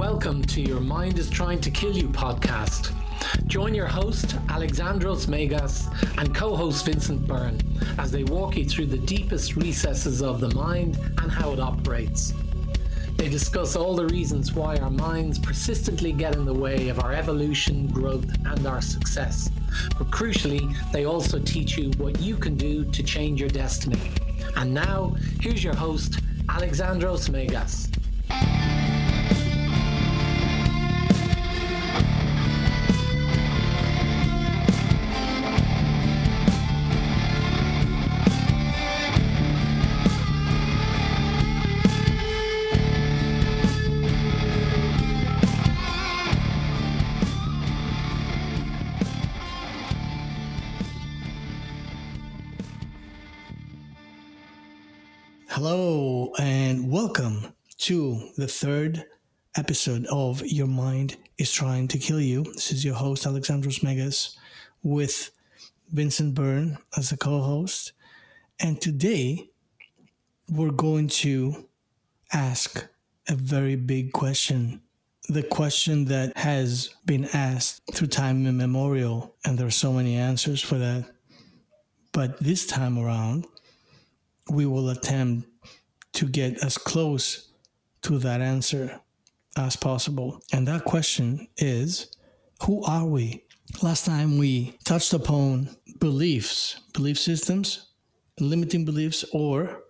welcome 0.00 0.42
to 0.42 0.62
your 0.62 0.80
Mind 0.80 1.18
is 1.18 1.28
Trying 1.28 1.60
to 1.60 1.70
Kill 1.70 1.94
You 1.94 2.08
podcast. 2.08 2.90
Join 3.46 3.74
your 3.74 3.86
host, 3.86 4.28
Alexandros 4.46 5.28
Megas, 5.28 5.88
and 6.16 6.34
co 6.34 6.56
host 6.56 6.86
Vincent 6.86 7.26
Byrne 7.26 7.60
as 7.98 8.10
they 8.10 8.24
walk 8.24 8.56
you 8.56 8.64
through 8.64 8.86
the 8.86 8.96
deepest 8.96 9.56
recesses 9.56 10.22
of 10.22 10.40
the 10.40 10.54
mind 10.54 10.96
and 11.18 11.30
how 11.30 11.52
it 11.52 11.60
operates. 11.60 12.32
They 13.18 13.28
discuss 13.28 13.76
all 13.76 13.94
the 13.94 14.06
reasons 14.06 14.54
why 14.54 14.78
our 14.78 14.88
minds 14.88 15.38
persistently 15.38 16.12
get 16.12 16.34
in 16.34 16.46
the 16.46 16.54
way 16.54 16.88
of 16.88 17.00
our 17.00 17.12
evolution, 17.12 17.86
growth, 17.88 18.34
and 18.46 18.66
our 18.66 18.80
success. 18.80 19.50
But 19.98 20.10
crucially, 20.10 20.74
they 20.92 21.04
also 21.04 21.38
teach 21.38 21.76
you 21.76 21.90
what 21.98 22.18
you 22.20 22.36
can 22.36 22.56
do 22.56 22.86
to 22.86 23.02
change 23.02 23.38
your 23.38 23.50
destiny. 23.50 24.12
And 24.56 24.72
now, 24.72 25.14
here's 25.42 25.62
your 25.62 25.76
host, 25.76 26.20
Alexandros 26.46 27.28
Megas. 27.28 27.89
The 58.36 58.46
third 58.46 59.04
episode 59.56 60.06
of 60.06 60.42
Your 60.46 60.66
Mind 60.66 61.16
is 61.38 61.52
Trying 61.52 61.88
to 61.88 61.98
Kill 61.98 62.20
You. 62.20 62.44
This 62.44 62.72
is 62.72 62.84
your 62.84 62.94
host, 62.94 63.24
Alexandros 63.24 63.82
Megas, 63.82 64.36
with 64.82 65.30
Vincent 65.92 66.34
Byrne 66.34 66.78
as 66.96 67.12
a 67.12 67.16
co 67.16 67.40
host. 67.40 67.92
And 68.60 68.80
today 68.80 69.50
we're 70.48 70.70
going 70.70 71.08
to 71.08 71.68
ask 72.32 72.86
a 73.28 73.34
very 73.34 73.76
big 73.76 74.12
question. 74.12 74.82
The 75.28 75.42
question 75.42 76.06
that 76.06 76.36
has 76.36 76.90
been 77.04 77.26
asked 77.32 77.82
through 77.94 78.08
time 78.08 78.46
immemorial, 78.46 79.34
and 79.44 79.58
there 79.58 79.66
are 79.66 79.72
so 79.72 79.92
many 79.92 80.16
answers 80.16 80.62
for 80.62 80.78
that. 80.78 81.10
But 82.12 82.40
this 82.40 82.66
time 82.66 82.98
around, 82.98 83.46
we 84.50 84.66
will 84.66 84.90
attempt 84.90 85.48
to 86.14 86.26
get 86.26 86.64
as 86.64 86.76
close 86.76 87.49
to 88.02 88.18
that 88.18 88.40
answer 88.40 89.00
as 89.56 89.76
possible. 89.76 90.40
And 90.52 90.66
that 90.68 90.84
question 90.84 91.48
is 91.56 92.10
who 92.62 92.82
are 92.84 93.06
we? 93.06 93.44
Last 93.82 94.04
time 94.04 94.38
we 94.38 94.76
touched 94.84 95.12
upon 95.12 95.70
beliefs, 95.98 96.80
belief 96.92 97.18
systems, 97.18 97.90
limiting 98.38 98.84
beliefs, 98.84 99.24
or 99.32 99.84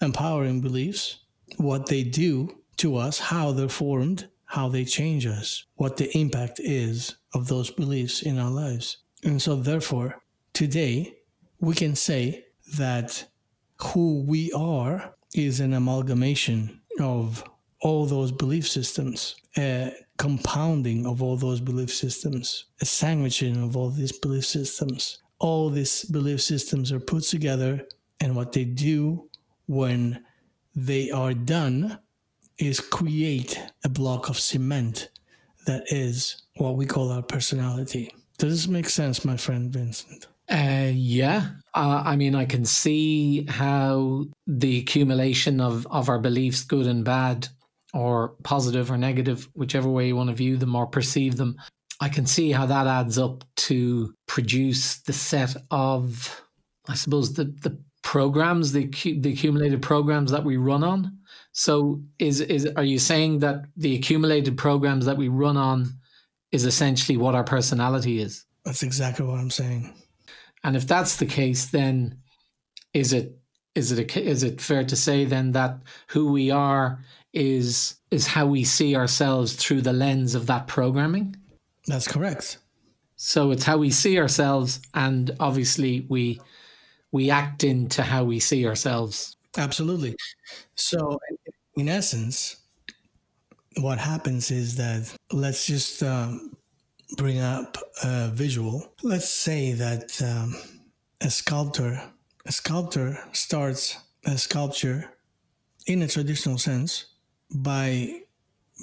empowering 0.00 0.60
beliefs, 0.60 1.20
what 1.56 1.86
they 1.86 2.02
do 2.02 2.50
to 2.76 2.96
us, 2.96 3.18
how 3.18 3.52
they're 3.52 3.68
formed, 3.68 4.28
how 4.44 4.68
they 4.68 4.84
change 4.84 5.26
us, 5.26 5.64
what 5.74 5.96
the 5.96 6.16
impact 6.16 6.60
is 6.60 7.16
of 7.34 7.48
those 7.48 7.70
beliefs 7.70 8.22
in 8.22 8.38
our 8.38 8.50
lives. 8.50 8.98
And 9.24 9.40
so, 9.40 9.56
therefore, 9.56 10.22
today 10.52 11.16
we 11.60 11.74
can 11.74 11.96
say 11.96 12.44
that 12.76 13.26
who 13.80 14.24
we 14.26 14.52
are 14.52 15.14
is 15.34 15.60
an 15.60 15.72
amalgamation 15.72 16.80
of 17.00 17.44
all 17.80 18.06
those 18.06 18.32
belief 18.32 18.68
systems, 18.68 19.36
a 19.56 19.92
compounding 20.16 21.06
of 21.06 21.22
all 21.22 21.36
those 21.36 21.60
belief 21.60 21.92
systems, 21.92 22.66
a 22.80 22.84
sandwiching 22.84 23.62
of 23.62 23.76
all 23.76 23.90
these 23.90 24.12
belief 24.12 24.44
systems. 24.44 25.18
All 25.38 25.68
these 25.68 26.04
belief 26.04 26.40
systems 26.40 26.90
are 26.92 27.00
put 27.00 27.24
together, 27.24 27.86
and 28.20 28.34
what 28.34 28.52
they 28.52 28.64
do 28.64 29.28
when 29.66 30.24
they 30.74 31.10
are 31.10 31.34
done 31.34 31.98
is 32.58 32.80
create 32.80 33.60
a 33.84 33.88
block 33.88 34.30
of 34.30 34.38
cement 34.38 35.10
that 35.66 35.84
is 35.88 36.42
what 36.56 36.76
we 36.76 36.86
call 36.86 37.12
our 37.12 37.22
personality. 37.22 38.10
Does 38.38 38.52
this 38.52 38.68
make 38.68 38.88
sense, 38.88 39.24
my 39.24 39.36
friend 39.36 39.70
Vincent? 39.70 40.26
Uh, 40.48 40.90
yeah, 40.94 41.50
uh, 41.76 42.02
I 42.04 42.16
mean, 42.16 42.34
I 42.34 42.46
can 42.46 42.64
see 42.64 43.44
how 43.44 44.24
the 44.46 44.78
accumulation 44.78 45.60
of, 45.60 45.86
of 45.88 46.08
our 46.08 46.18
beliefs, 46.18 46.64
good 46.64 46.86
and 46.86 47.04
bad, 47.04 47.48
or 47.92 48.30
positive 48.42 48.90
or 48.90 48.96
negative, 48.96 49.48
whichever 49.54 49.88
way 49.88 50.08
you 50.08 50.16
want 50.16 50.30
to 50.30 50.34
view 50.34 50.56
them 50.56 50.74
or 50.74 50.86
perceive 50.86 51.36
them, 51.36 51.56
I 52.00 52.08
can 52.08 52.26
see 52.26 52.50
how 52.50 52.66
that 52.66 52.86
adds 52.86 53.18
up 53.18 53.44
to 53.56 54.14
produce 54.26 55.00
the 55.02 55.12
set 55.12 55.54
of, 55.70 56.42
I 56.88 56.94
suppose, 56.94 57.34
the, 57.34 57.44
the 57.44 57.78
programs, 58.02 58.72
the, 58.72 58.86
the 58.86 59.32
accumulated 59.32 59.82
programs 59.82 60.30
that 60.30 60.44
we 60.44 60.56
run 60.56 60.82
on. 60.82 61.18
So, 61.52 62.02
is 62.18 62.40
is 62.40 62.66
are 62.76 62.84
you 62.84 62.98
saying 62.98 63.38
that 63.38 63.64
the 63.78 63.94
accumulated 63.96 64.58
programs 64.58 65.06
that 65.06 65.16
we 65.16 65.28
run 65.28 65.56
on 65.56 65.88
is 66.52 66.66
essentially 66.66 67.16
what 67.16 67.34
our 67.34 67.44
personality 67.44 68.20
is? 68.20 68.44
That's 68.64 68.82
exactly 68.82 69.24
what 69.24 69.38
I'm 69.40 69.50
saying. 69.50 69.94
And 70.64 70.76
if 70.76 70.86
that's 70.86 71.16
the 71.16 71.26
case, 71.26 71.66
then 71.66 72.18
is 72.92 73.12
it 73.12 73.38
is 73.74 73.92
it 73.92 74.16
a, 74.16 74.22
is 74.22 74.42
it 74.42 74.60
fair 74.60 74.84
to 74.84 74.96
say 74.96 75.24
then 75.24 75.52
that 75.52 75.78
who 76.08 76.32
we 76.32 76.50
are 76.50 77.04
is 77.32 77.96
is 78.10 78.26
how 78.26 78.46
we 78.46 78.64
see 78.64 78.96
ourselves 78.96 79.54
through 79.54 79.82
the 79.82 79.92
lens 79.92 80.34
of 80.34 80.46
that 80.46 80.66
programming? 80.66 81.36
That's 81.86 82.08
correct. 82.08 82.58
So 83.16 83.50
it's 83.50 83.64
how 83.64 83.78
we 83.78 83.90
see 83.90 84.18
ourselves, 84.18 84.80
and 84.94 85.30
obviously 85.40 86.06
we 86.08 86.40
we 87.12 87.30
act 87.30 87.64
into 87.64 88.02
how 88.02 88.24
we 88.24 88.40
see 88.40 88.66
ourselves. 88.66 89.36
Absolutely. 89.56 90.14
So, 90.74 91.18
in 91.76 91.88
essence, 91.88 92.56
what 93.78 93.98
happens 93.98 94.50
is 94.50 94.76
that 94.76 95.14
let's 95.32 95.66
just 95.66 96.02
um, 96.02 96.55
bring 97.16 97.38
up 97.38 97.76
a 98.02 98.28
visual. 98.28 98.92
Let's 99.02 99.28
say 99.28 99.72
that 99.72 100.20
um, 100.22 100.56
a 101.20 101.30
sculptor, 101.30 102.02
a 102.44 102.52
sculptor 102.52 103.18
starts 103.32 103.98
a 104.24 104.36
sculpture 104.36 105.10
in 105.86 106.02
a 106.02 106.08
traditional 106.08 106.58
sense 106.58 107.06
by 107.54 108.22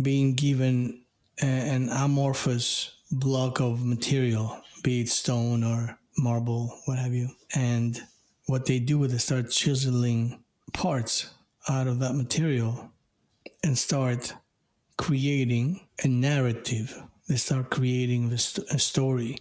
being 0.01 0.35
given 0.35 1.03
a, 1.41 1.45
an 1.45 1.89
amorphous 1.89 2.95
block 3.12 3.59
of 3.59 3.85
material, 3.85 4.62
be 4.83 5.01
it 5.01 5.09
stone 5.09 5.63
or 5.63 5.97
marble, 6.17 6.79
what 6.85 6.97
have 6.97 7.13
you. 7.13 7.29
And 7.56 8.01
what 8.47 8.66
they 8.66 8.79
do 8.79 9.03
is 9.03 9.12
they 9.12 9.17
start 9.17 9.50
chiseling 9.51 10.44
parts 10.73 11.29
out 11.69 11.88
of 11.88 12.00
that 12.00 12.13
material 12.13 12.89
and 13.63 13.78
start 13.78 14.33
creating 14.97 15.81
a 16.03 16.07
narrative 16.07 17.01
they 17.28 17.35
start 17.38 17.69
creating 17.69 18.31
a 18.31 18.38
story. 18.38 19.38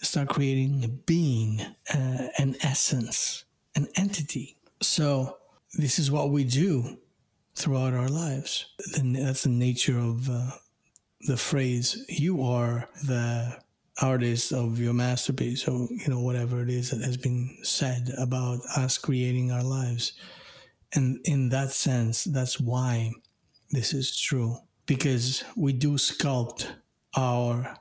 They 0.00 0.04
start 0.04 0.28
creating 0.28 0.84
a 0.84 0.88
being, 0.88 1.60
uh, 1.92 2.28
an 2.38 2.56
essence, 2.62 3.44
an 3.76 3.88
entity. 3.96 4.56
So 4.80 5.36
this 5.74 5.98
is 5.98 6.10
what 6.10 6.30
we 6.30 6.44
do 6.44 6.98
throughout 7.54 7.92
our 7.92 8.08
lives. 8.08 8.66
That's 8.96 9.42
the 9.42 9.50
nature 9.50 9.98
of 9.98 10.30
uh, 10.30 10.52
the 11.26 11.36
phrase, 11.36 12.04
you 12.08 12.42
are 12.42 12.88
the 13.04 13.58
artist 14.00 14.52
of 14.52 14.78
your 14.78 14.94
masterpiece, 14.94 15.68
or, 15.68 15.86
you 15.90 16.08
know, 16.08 16.20
whatever 16.20 16.62
it 16.62 16.70
is 16.70 16.90
that 16.90 17.02
has 17.02 17.18
been 17.18 17.58
said 17.62 18.10
about 18.16 18.60
us 18.76 18.96
creating 18.96 19.52
our 19.52 19.62
lives. 19.62 20.14
And 20.94 21.20
in 21.24 21.50
that 21.50 21.70
sense, 21.70 22.24
that's 22.24 22.58
why 22.58 23.12
this 23.70 23.92
is 23.92 24.18
true, 24.18 24.56
because 24.86 25.44
we 25.56 25.74
do 25.74 25.92
sculpt 25.92 26.66
our 27.16 27.76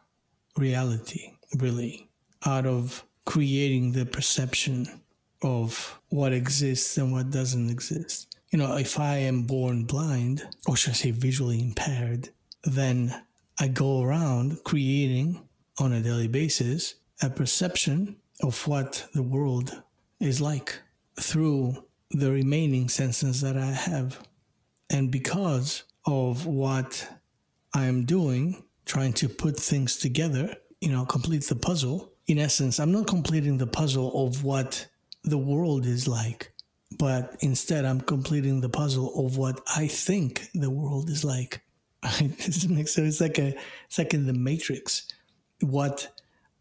reality, 0.58 1.34
really, 1.58 2.10
out 2.46 2.66
of 2.66 3.04
creating 3.26 3.92
the 3.92 4.06
perception 4.06 5.02
of 5.42 6.00
what 6.10 6.34
exists 6.34 6.98
and 6.98 7.12
what 7.12 7.30
doesn't 7.30 7.70
exist. 7.70 8.36
You 8.52 8.60
know, 8.60 8.76
if 8.78 9.00
I 9.00 9.18
am 9.18 9.44
born 9.44 9.86
blind, 9.86 10.48
or 10.68 10.76
should 10.76 10.92
I 10.92 10.94
say 10.94 11.12
visually 11.12 11.62
impaired, 11.62 12.30
then 12.64 13.24
I 13.60 13.68
go 13.68 14.02
around 14.02 14.64
creating 14.64 15.48
on 15.80 15.94
a 15.94 16.02
daily 16.02 16.28
basis 16.28 16.96
a 17.22 17.30
perception 17.30 18.16
of 18.42 18.68
what 18.68 19.08
the 19.14 19.24
world 19.24 19.84
is 20.20 20.42
like 20.42 20.80
through 21.20 21.84
the 22.12 22.31
remaining 22.31 22.90
senses 22.90 23.42
that 23.42 23.58
I 23.58 23.72
have. 23.72 24.20
And 24.90 25.12
because 25.12 25.84
of 26.06 26.46
what 26.46 27.08
I 27.76 27.86
am 27.86 28.06
doing, 28.06 28.64
trying 28.90 29.14
to 29.14 29.30
put 29.30 29.56
things 29.56 29.98
together, 29.98 30.56
you 30.82 30.90
know, 30.90 31.06
complete 31.06 31.44
the 31.44 31.56
puzzle. 31.56 32.12
In 32.26 32.40
essence, 32.40 32.80
I'm 32.80 32.92
not 32.92 33.06
completing 33.06 33.60
the 33.60 33.68
puzzle 33.68 34.26
of 34.26 34.44
what 34.44 34.88
the 35.24 35.38
world 35.38 35.86
is 35.86 36.08
like, 36.08 36.52
but 36.98 37.38
instead 37.42 37.86
I'm 37.86 38.02
completing 38.02 38.62
the 38.62 38.70
puzzle 38.70 39.26
of 39.26 39.38
what 39.38 39.62
I 39.76 39.86
think 39.86 40.50
the 40.56 40.72
world 40.72 41.08
is 41.08 41.24
like. 41.24 41.62
so 42.04 43.04
it's 43.04 43.22
like 43.22 43.38
a 43.38 43.56
it's 43.86 44.00
like 44.00 44.16
in 44.16 44.26
the 44.26 44.34
Matrix. 44.34 45.08
What 45.62 46.10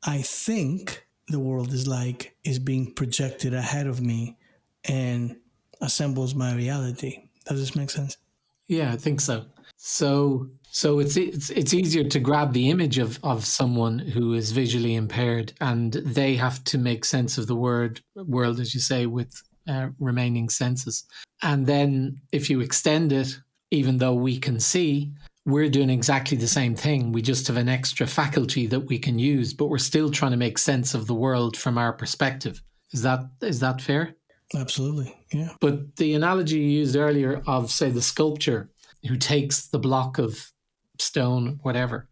I 0.03 0.21
think 0.21 1.07
the 1.29 1.39
world 1.39 1.73
is 1.73 1.87
like 1.87 2.37
is 2.45 2.59
being 2.59 2.93
projected 2.93 3.55
ahead 3.55 3.87
of 3.87 4.03
me 4.03 4.37
and 4.85 5.37
assembles 5.81 6.35
my 6.35 6.55
reality. 6.55 7.29
Does 7.47 7.59
this 7.59 7.75
make 7.75 7.89
sense? 7.89 8.19
Yeah, 8.67 8.93
I 8.93 8.97
think 8.97 9.23
so. 9.23 9.47
So 9.79 10.49
so 10.71 10.99
it's 10.99 11.17
it's 11.17 11.51
it's 11.51 11.73
easier 11.73 12.05
to 12.05 12.19
grab 12.19 12.53
the 12.53 12.69
image 12.69 12.99
of 12.99 13.19
of 13.23 13.47
someone 13.47 14.01
who 14.01 14.35
is 14.35 14.51
visually 14.51 14.97
impaired 14.97 15.53
and 15.61 15.93
they 15.93 16.35
have 16.35 16.63
to 16.65 16.79
make 16.79 17.05
sense 17.05 17.39
of 17.39 17.47
the 17.47 17.55
word 17.55 18.01
world 18.15 18.61
as 18.61 18.75
you 18.75 18.81
say 18.81 19.07
with 19.07 19.41
uh, 19.69 19.89
remaining 20.01 20.49
senses. 20.49 21.05
And 21.43 21.67
then 21.67 22.21
if 22.33 22.51
you 22.51 22.61
extend 22.61 23.13
it 23.13 23.39
even 23.71 23.99
though 23.99 24.15
we 24.15 24.39
can 24.39 24.59
see 24.59 25.13
we're 25.47 25.71
doing 25.71 25.89
exactly 25.89 26.37
the 26.37 26.47
same 26.47 26.75
thing. 26.75 27.11
We 27.11 27.23
just 27.23 27.47
have 27.47 27.57
an 27.57 27.71
extra 27.71 28.07
faculty 28.07 28.67
that 28.67 28.81
we 28.81 28.99
can 28.99 29.19
use, 29.19 29.55
but 29.55 29.69
we're 29.69 29.79
still 29.79 30.11
trying 30.11 30.33
to 30.33 30.37
make 30.37 30.59
sense 30.59 30.93
of 30.93 31.07
the 31.07 31.15
world 31.15 31.57
from 31.57 31.79
our 31.79 31.95
perspective. 31.95 32.63
Is 32.93 33.03
that 33.03 33.21
is 33.41 33.61
that 33.61 33.81
fair? 33.81 34.15
Absolutely. 34.55 35.15
Yeah. 35.33 35.53
But 35.61 35.97
the 35.97 36.15
analogy 36.15 36.59
you 36.59 36.81
used 36.81 36.97
earlier 36.97 37.43
of 37.47 37.71
say 37.71 37.91
the 37.91 38.03
sculpture 38.03 38.71
who 39.07 39.17
takes 39.17 39.69
the 39.69 39.79
block 39.79 40.19
of 40.19 40.53
stone, 40.99 41.61
whatever, 41.63 42.09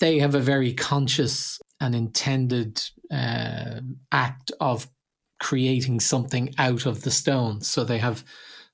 they 0.00 0.18
have 0.18 0.34
a 0.34 0.40
very 0.40 0.72
conscious 0.72 1.60
and 1.80 1.94
intended 1.94 2.82
uh, 3.10 3.80
act 4.12 4.52
of 4.60 4.88
creating 5.38 6.00
something 6.00 6.54
out 6.58 6.86
of 6.86 7.02
the 7.02 7.10
stone. 7.10 7.60
So 7.60 7.84
they 7.84 7.98
have 7.98 8.24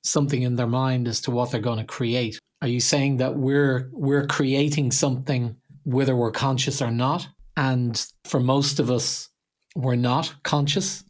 something 0.02 0.42
in 0.42 0.56
their 0.56 0.66
mind 0.66 1.08
as 1.08 1.20
to 1.22 1.30
what 1.30 1.50
they're 1.50 1.60
going 1.60 1.78
to 1.78 1.84
create. 1.84 2.38
Are 2.60 2.68
you 2.68 2.80
saying 2.80 3.16
that 3.16 3.36
we're 3.36 3.90
we're 3.92 4.26
creating 4.26 4.92
something 4.92 5.56
whether 5.84 6.14
we're 6.14 6.30
conscious 6.30 6.80
or 6.80 6.90
not? 6.90 7.28
And 7.56 8.04
for 8.24 8.40
most 8.40 8.78
of 8.78 8.90
us, 8.90 9.28
we're 9.74 9.96
not 9.96 10.34
conscious, 10.42 11.04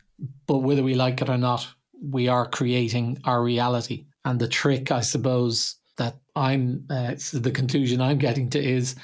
but 0.47 0.59
whether 0.59 0.83
we 0.83 0.95
like 0.95 1.21
it 1.21 1.29
or 1.29 1.39
not, 1.39 1.67
we 2.03 2.29
are 2.29 2.47
creating 2.49 3.19
our 3.25 3.43
reality. 3.43 4.07
And 4.25 4.41
the 4.41 4.49
trick, 4.49 4.91
I 4.91 5.01
suppose, 5.01 5.77
I'm 6.35 6.87
uh, 6.91 7.15
the 7.33 7.51
conclusion 7.51 8.01
I'm 8.01 8.19
getting 8.19 8.49
to 8.51 8.59
is 8.63 8.97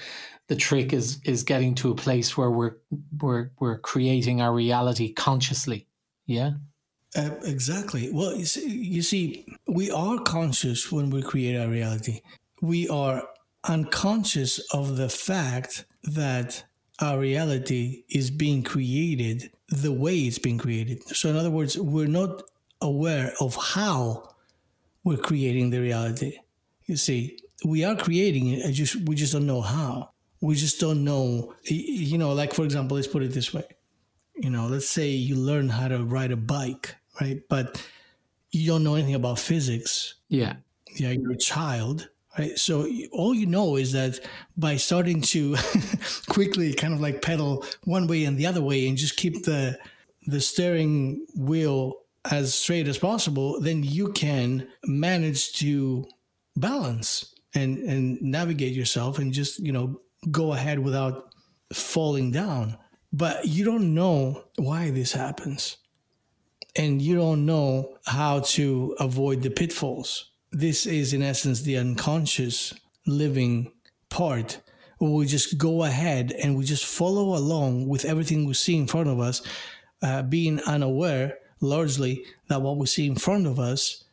the 0.49 0.57
trick 0.57 0.93
is 0.93 1.21
is 1.25 1.43
getting 1.43 1.75
to 1.77 1.91
a 1.91 1.95
place 1.95 2.37
where 2.37 2.51
we're 2.51 2.77
we're 3.21 3.51
we're 3.61 3.79
creating 3.79 4.41
our 4.41 4.53
reality 4.53 5.13
consciously. 5.13 5.87
Yeah. 6.27 6.53
Uh, 7.17 7.31
exactly. 7.45 8.11
Well, 8.13 8.37
you 8.37 8.45
see, 8.45 8.69
you 8.69 9.03
see, 9.03 9.47
we 9.67 9.91
are 9.91 10.19
conscious 10.19 10.93
when 10.93 11.09
we 11.09 11.23
create 11.23 11.59
our 11.59 11.69
reality. 11.69 12.21
We 12.61 12.87
are 12.89 13.23
unconscious 13.65 14.59
of 14.75 14.97
the 14.99 15.09
fact 15.09 15.87
that 16.03 16.65
our 17.01 17.19
reality 17.19 18.05
is 18.11 18.31
being 18.31 18.63
created 18.63 19.51
the 19.69 19.93
way 19.93 20.17
it's 20.17 20.39
being 20.39 20.59
created. 20.59 21.03
So, 21.17 21.31
in 21.31 21.37
other 21.37 21.51
words, 21.51 21.79
we're 21.79 22.07
not 22.07 22.43
aware 22.81 23.33
of 23.41 23.57
how 23.57 24.35
we're 25.05 25.17
creating 25.17 25.71
the 25.71 25.81
reality. 25.81 26.39
You 26.89 26.97
see, 26.97 27.39
we 27.65 27.85
are 27.85 27.95
creating 27.95 28.49
it. 28.49 28.67
I 28.67 28.73
just 28.73 28.97
we 28.97 29.15
just 29.15 29.33
don't 29.33 29.47
know 29.47 29.61
how. 29.61 30.11
We 30.41 30.57
just 30.57 30.81
don't 30.81 31.05
know. 31.05 31.55
You 31.65 32.19
know, 32.19 32.33
like 32.33 32.53
for 32.55 32.65
example, 32.65 32.97
let's 32.97 33.07
put 33.07 33.23
it 33.23 33.33
this 33.33 33.55
way 33.55 33.65
you 34.39 34.51
know, 34.51 34.67
let's 34.67 34.89
say 34.89 35.09
you 35.09 35.35
learn 35.35 35.69
how 35.69 35.89
to 35.89 36.03
ride 36.05 36.31
a 36.31 36.37
bike, 36.37 36.95
right? 37.21 37.43
But 37.49 37.85
you 38.51 38.67
don't 38.67 38.85
know 38.85 38.95
anything 38.95 39.15
about 39.15 39.39
physics. 39.39 40.15
Yeah. 40.29 40.57
Yeah, 40.95 41.11
you're 41.11 41.33
a 41.33 41.39
child, 41.39 42.09
right? 42.39 42.57
So 42.59 42.89
all 43.13 43.35
you 43.35 43.47
know 43.47 43.77
is 43.77 43.93
that 43.93 44.21
by 44.57 44.77
starting 44.77 45.21
to 45.23 45.57
quickly 46.29 46.73
kind 46.73 46.95
of 46.95 47.01
like 47.01 47.21
pedal 47.21 47.65
one 47.85 48.07
way 48.07 48.25
and 48.25 48.39
the 48.39 48.47
other 48.47 48.63
way 48.63 48.89
and 48.89 48.97
just 48.97 49.17
keep 49.17 49.45
the 49.45 49.79
the 50.27 50.41
steering 50.41 51.27
wheel 51.37 51.95
as 52.31 52.55
straight 52.55 52.87
as 52.89 52.99
possible, 52.99 53.61
then 53.61 53.83
you 53.83 54.13
can 54.13 54.69
manage 54.85 55.53
to 55.55 56.07
balance 56.61 57.35
and 57.55 57.79
and 57.79 58.21
navigate 58.21 58.75
yourself 58.75 59.19
and 59.19 59.33
just, 59.33 59.59
you 59.59 59.73
know, 59.73 60.01
go 60.31 60.53
ahead 60.53 60.79
without 60.79 61.33
falling 61.73 62.31
down. 62.31 62.77
But 63.13 63.47
you 63.47 63.65
don't 63.65 63.95
know 63.95 64.45
why 64.57 64.91
this 64.91 65.13
happens. 65.13 65.79
And 66.77 67.01
you 67.01 67.17
don't 67.17 67.47
know 67.47 67.97
how 68.07 68.41
to 68.41 68.95
avoid 69.01 69.43
the 69.43 69.51
pitfalls. 69.51 70.31
This 70.53 70.87
is 70.87 71.13
in 71.13 71.23
essence 71.23 71.63
the 71.63 71.79
unconscious 71.79 72.75
living 73.07 73.73
part. 74.11 74.61
Where 74.99 75.11
we 75.11 75.27
just 75.27 75.59
go 75.59 75.85
ahead 75.85 76.33
and 76.33 76.57
we 76.57 76.65
just 76.65 76.85
follow 76.85 77.37
along 77.37 77.89
with 77.89 78.05
everything 78.05 78.45
we 78.45 78.55
see 78.55 78.77
in 78.77 78.87
front 78.87 79.09
of 79.09 79.21
us 79.21 79.43
uh, 80.03 80.23
being 80.23 80.61
unaware 80.63 81.39
largely 81.61 82.25
that 82.49 82.63
what 82.63 82.79
we 82.79 82.87
see 82.87 83.07
in 83.07 83.17
front 83.17 83.47
of 83.47 83.59
us 83.59 84.05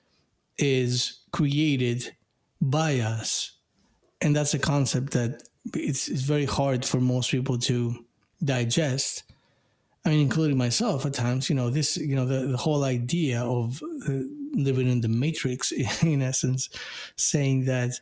is 0.57 1.19
created 1.31 2.15
by 2.61 2.99
us 2.99 3.55
and 4.21 4.35
that's 4.35 4.53
a 4.53 4.59
concept 4.59 5.13
that 5.13 5.43
it's, 5.73 6.07
it's 6.07 6.21
very 6.21 6.45
hard 6.45 6.85
for 6.85 6.99
most 6.99 7.31
people 7.31 7.57
to 7.59 7.95
digest. 8.43 9.23
I 10.05 10.09
mean, 10.09 10.21
including 10.21 10.57
myself 10.57 11.05
at 11.05 11.13
times, 11.13 11.49
you 11.49 11.55
know, 11.55 11.69
this, 11.69 11.97
you 11.97 12.15
know, 12.15 12.25
the, 12.25 12.47
the 12.47 12.57
whole 12.57 12.83
idea 12.83 13.41
of 13.41 13.81
uh, 14.07 14.13
living 14.53 14.87
in 14.87 15.01
the 15.01 15.07
matrix, 15.07 15.71
in 16.01 16.21
essence, 16.21 16.69
saying 17.15 17.65
that, 17.65 17.99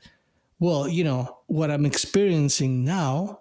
well, 0.59 0.87
you 0.87 1.03
know, 1.03 1.39
what 1.47 1.71
I'm 1.71 1.85
experiencing 1.85 2.83
now, 2.83 3.39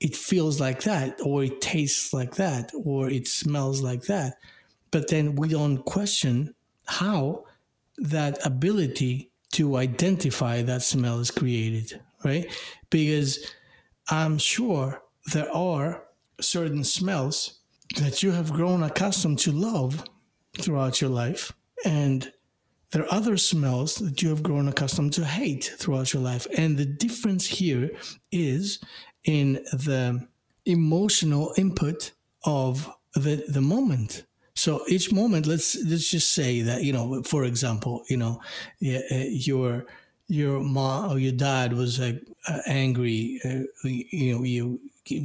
it 0.00 0.16
feels 0.16 0.60
like 0.60 0.82
that, 0.82 1.20
or 1.24 1.44
it 1.44 1.60
tastes 1.60 2.12
like 2.12 2.34
that, 2.34 2.72
or 2.84 3.08
it 3.08 3.28
smells 3.28 3.80
like 3.80 4.02
that. 4.02 4.34
But 4.90 5.08
then 5.08 5.34
we 5.34 5.48
don't 5.48 5.84
question 5.84 6.54
how 6.86 7.44
that 7.98 8.44
ability 8.44 9.30
to 9.54 9.76
identify 9.76 10.62
that 10.62 10.82
smell 10.82 11.20
is 11.20 11.30
created, 11.30 12.00
right? 12.24 12.52
Because 12.90 13.52
I'm 14.10 14.38
sure 14.38 15.02
there 15.32 15.50
are 15.54 16.04
certain 16.40 16.84
smells 16.84 17.60
that 17.96 18.22
you 18.22 18.32
have 18.32 18.52
grown 18.52 18.82
accustomed 18.82 19.38
to 19.40 19.52
love 19.52 20.04
throughout 20.58 21.00
your 21.00 21.10
life. 21.10 21.52
And 21.84 22.32
there 22.90 23.02
are 23.02 23.12
other 23.12 23.36
smells 23.36 23.96
that 23.96 24.22
you 24.22 24.28
have 24.28 24.42
grown 24.42 24.68
accustomed 24.68 25.12
to 25.14 25.24
hate 25.24 25.74
throughout 25.78 26.12
your 26.12 26.22
life. 26.22 26.46
And 26.56 26.76
the 26.76 26.84
difference 26.84 27.46
here 27.46 27.90
is 28.30 28.80
in 29.24 29.54
the 29.72 30.26
emotional 30.64 31.52
input 31.56 32.12
of 32.44 32.88
the, 33.14 33.44
the 33.48 33.60
moment. 33.60 34.24
So 34.56 34.82
each 34.88 35.12
moment, 35.12 35.46
let's 35.46 35.76
let's 35.84 36.10
just 36.10 36.32
say 36.32 36.60
that 36.62 36.84
you 36.84 36.92
know, 36.92 37.22
for 37.22 37.44
example, 37.44 38.04
you 38.08 38.16
know, 38.16 38.40
uh, 38.84 39.24
your 39.28 39.86
your 40.28 40.60
mom 40.60 41.12
or 41.12 41.18
your 41.18 41.32
dad 41.32 41.72
was 41.72 42.00
uh, 42.00 42.14
angry. 42.66 43.40
Uh, 43.44 43.64
you 43.84 44.34
know, 44.34 44.44
you 44.44 44.80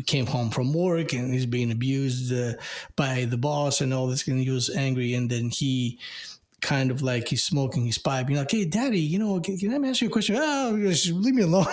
came 0.06 0.26
home 0.26 0.50
from 0.50 0.74
work 0.74 1.14
and 1.14 1.34
he's 1.34 1.46
being 1.46 1.72
abused 1.72 2.34
uh, 2.34 2.54
by 2.96 3.26
the 3.26 3.38
boss 3.38 3.82
and 3.82 3.94
all 3.94 4.08
this, 4.08 4.28
and 4.28 4.40
he 4.40 4.50
was 4.50 4.70
angry. 4.70 5.14
And 5.14 5.30
then 5.30 5.50
he 5.50 6.00
kind 6.62 6.92
of 6.92 7.02
like 7.02 7.28
he's 7.28 7.44
smoking 7.44 7.86
his 7.86 7.98
pipe. 7.98 8.30
You're 8.30 8.40
like, 8.40 8.52
hey, 8.52 8.66
daddy, 8.66 9.00
you 9.00 9.20
know, 9.20 9.40
can, 9.40 9.58
can 9.58 9.86
I 9.86 9.90
ask 9.90 10.02
you 10.02 10.08
a 10.08 10.12
question? 10.12 10.36
Oh, 10.38 10.72
leave 10.74 11.36
me 11.36 11.44
alone. 11.44 11.66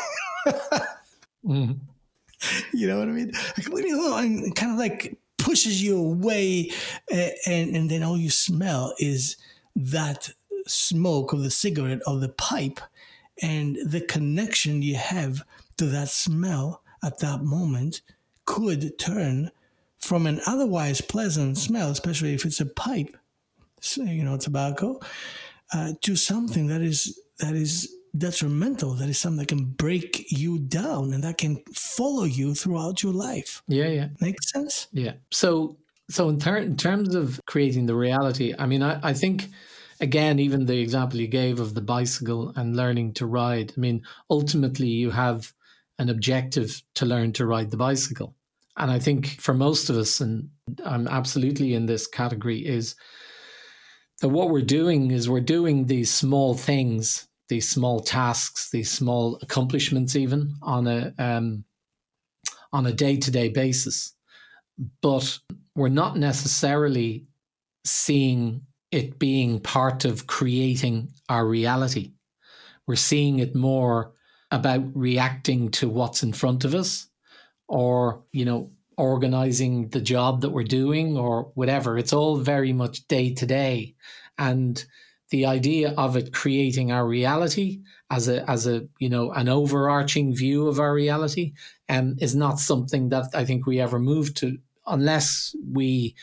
mm-hmm. 1.44 1.72
You 2.75 2.86
know 2.86 2.98
what 2.98 3.08
I 3.08 3.12
mean? 3.12 3.32
Like, 3.56 3.68
leave 3.70 3.84
me 3.86 3.92
alone. 3.92 4.25
And 4.25 4.54
kind 4.54 4.72
of 4.72 4.78
like 4.78 5.16
pushes 5.47 5.81
you 5.81 5.97
away. 5.97 6.71
And, 7.47 7.76
and, 7.76 7.88
then 7.88 8.03
all 8.03 8.19
you 8.19 8.31
smell 8.31 8.93
is 8.99 9.37
that 9.76 10.31
smoke 10.67 11.33
of 11.33 11.45
the 11.45 11.53
cigarette, 11.53 12.03
of 12.05 12.21
the 12.21 12.31
pipe, 12.31 12.81
and 13.41 13.79
the 13.85 14.00
connection 14.00 14.83
you 14.83 14.97
have 14.97 15.43
to 15.76 15.87
that 15.87 16.09
smell 16.09 16.83
at 17.05 17.21
that 17.21 17.43
moment 17.45 18.00
could 18.45 18.99
turn 18.99 19.53
from 20.00 20.26
an 20.26 20.41
otherwise 20.47 21.00
pleasant 21.00 21.57
smell, 21.57 21.91
especially 21.91 22.35
if 22.35 22.45
it's 22.45 22.61
a 22.61 22.67
pipe, 22.67 23.17
you 23.95 24.25
know, 24.25 24.37
tobacco, 24.37 24.99
uh, 25.73 25.93
to 26.00 26.17
something 26.17 26.67
that 26.67 26.81
is 26.81 27.21
that 27.38 27.55
is 27.55 27.96
detrimental. 28.18 28.94
That 28.94 29.08
is 29.08 29.18
something 29.18 29.38
that 29.38 29.49
can 29.49 29.64
break 29.64 30.26
you 30.30 30.58
down 30.58 31.12
and 31.12 31.23
that 31.25 31.38
can 31.38 31.62
follow 31.75 32.25
you 32.25 32.54
throughout 32.54 33.02
your 33.02 33.12
life. 33.12 33.62
Yeah, 33.68 33.88
yeah, 33.88 34.08
makes 34.20 34.50
sense. 34.50 34.88
Yeah. 34.92 35.14
So, 35.30 35.78
so 36.11 36.28
in, 36.28 36.38
ter- 36.38 36.58
in 36.58 36.76
terms 36.76 37.14
of 37.14 37.40
creating 37.46 37.87
the 37.87 37.96
reality, 37.96 38.54
I 38.58 38.66
mean, 38.66 38.82
I, 38.82 39.00
I 39.02 39.12
think 39.12 39.49
again, 40.00 40.38
even 40.38 40.66
the 40.66 40.78
example 40.78 41.20
you 41.20 41.28
gave 41.28 41.61
of 41.61 41.75
the 41.75 41.80
bicycle 41.80 42.52
and 42.56 42.76
learning 42.76 43.14
to 43.14 43.26
ride. 43.26 43.73
I 43.76 43.80
mean, 43.80 44.02
ultimately, 44.30 44.88
you 44.88 45.11
have 45.11 45.52
an 45.99 46.08
objective 46.08 46.82
to 46.94 47.06
learn 47.06 47.32
to 47.35 47.46
ride 47.46 47.70
the 47.70 47.76
bicycle. 47.76 48.35
And 48.76 48.90
I 48.90 48.99
think 48.99 49.40
for 49.40 49.54
most 49.54 49.88
of 49.88 49.96
us, 49.96 50.20
and 50.20 50.50
I'm 50.85 51.08
absolutely 51.08 51.75
in 51.75 51.87
this 51.87 52.06
category, 52.06 52.66
is 52.66 52.94
that 54.20 54.28
what 54.28 54.50
we're 54.50 54.62
doing 54.62 55.11
is 55.11 55.28
we're 55.28 55.40
doing 55.40 55.87
these 55.87 56.12
small 56.12 56.54
things 56.54 57.26
these 57.49 57.69
small 57.69 58.00
tasks, 58.00 58.71
these 58.71 58.91
small 58.91 59.38
accomplishments, 59.43 60.17
even 60.17 60.55
on 60.62 60.87
a 60.87 61.15
um, 61.19 61.65
on 62.73 62.87
a 62.87 62.93
day 62.93 63.17
to 63.17 63.31
day 63.31 63.49
basis. 63.49 64.15
But 65.00 65.38
we're 65.75 65.88
not 65.88 66.17
necessarily 66.17 67.26
seeing 67.85 68.62
it 68.91 69.19
being 69.19 69.61
part 69.61 70.05
of 70.05 70.26
creating 70.26 71.12
our 71.29 71.47
reality. 71.47 72.12
We're 72.87 72.97
seeing 72.97 73.38
it 73.38 73.55
more 73.55 74.12
about 74.50 74.97
reacting 74.97 75.71
to 75.71 75.88
what's 75.88 76.23
in 76.23 76.33
front 76.33 76.65
of 76.65 76.75
us 76.75 77.09
or, 77.69 78.23
you 78.33 78.45
know, 78.45 78.71
organizing 78.97 79.88
the 79.88 80.00
job 80.00 80.41
that 80.41 80.50
we're 80.50 80.65
doing 80.65 81.17
or 81.17 81.50
whatever. 81.55 81.99
It's 81.99 82.12
all 82.12 82.37
very 82.37 82.73
much 82.73 83.07
day 83.09 83.35
to 83.35 83.47
day. 83.47 83.97
And 84.38 84.83
the 85.30 85.47
idea 85.47 85.92
of 85.97 86.16
it 86.16 86.33
creating 86.33 86.92
our 86.92 87.06
reality 87.06 87.80
as 88.11 88.28
a 88.28 88.49
as 88.49 88.66
a 88.66 88.87
you 88.99 89.09
know 89.09 89.33
an 89.33 89.49
overarching 89.49 90.35
view 90.35 90.68
of 90.68 90.78
our 90.78 90.95
reality 90.95 91.52
um, 91.88 92.16
is 92.21 92.35
not 92.35 92.59
something 92.59 93.09
that 93.09 93.26
I 93.35 93.45
think 93.45 93.66
we 93.66 93.80
ever 93.80 93.99
move 93.99 94.35
to 94.35 94.59
unless 94.87 95.54
we 95.73 96.14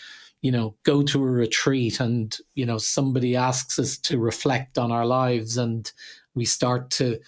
you 0.42 0.52
know 0.52 0.76
go 0.84 1.04
to 1.04 1.24
a 1.24 1.32
retreat 1.32 2.00
and 2.00 2.38
you 2.56 2.66
know 2.66 2.78
somebody 2.78 3.36
asks 3.36 3.78
us 3.78 3.98
to 3.98 4.20
reflect 4.20 4.78
on 4.78 4.92
our 4.92 5.06
lives 5.06 5.58
and 5.58 5.92
we 6.36 6.46
start 6.46 6.90
to 6.92 7.20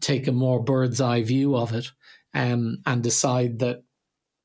take 0.00 0.26
a 0.26 0.32
more 0.32 0.62
bird's 0.62 1.00
eye 1.00 1.22
view 1.22 1.56
of 1.56 1.74
it 1.74 1.90
um, 2.32 2.78
and 2.86 3.02
decide 3.02 3.58
that 3.58 3.82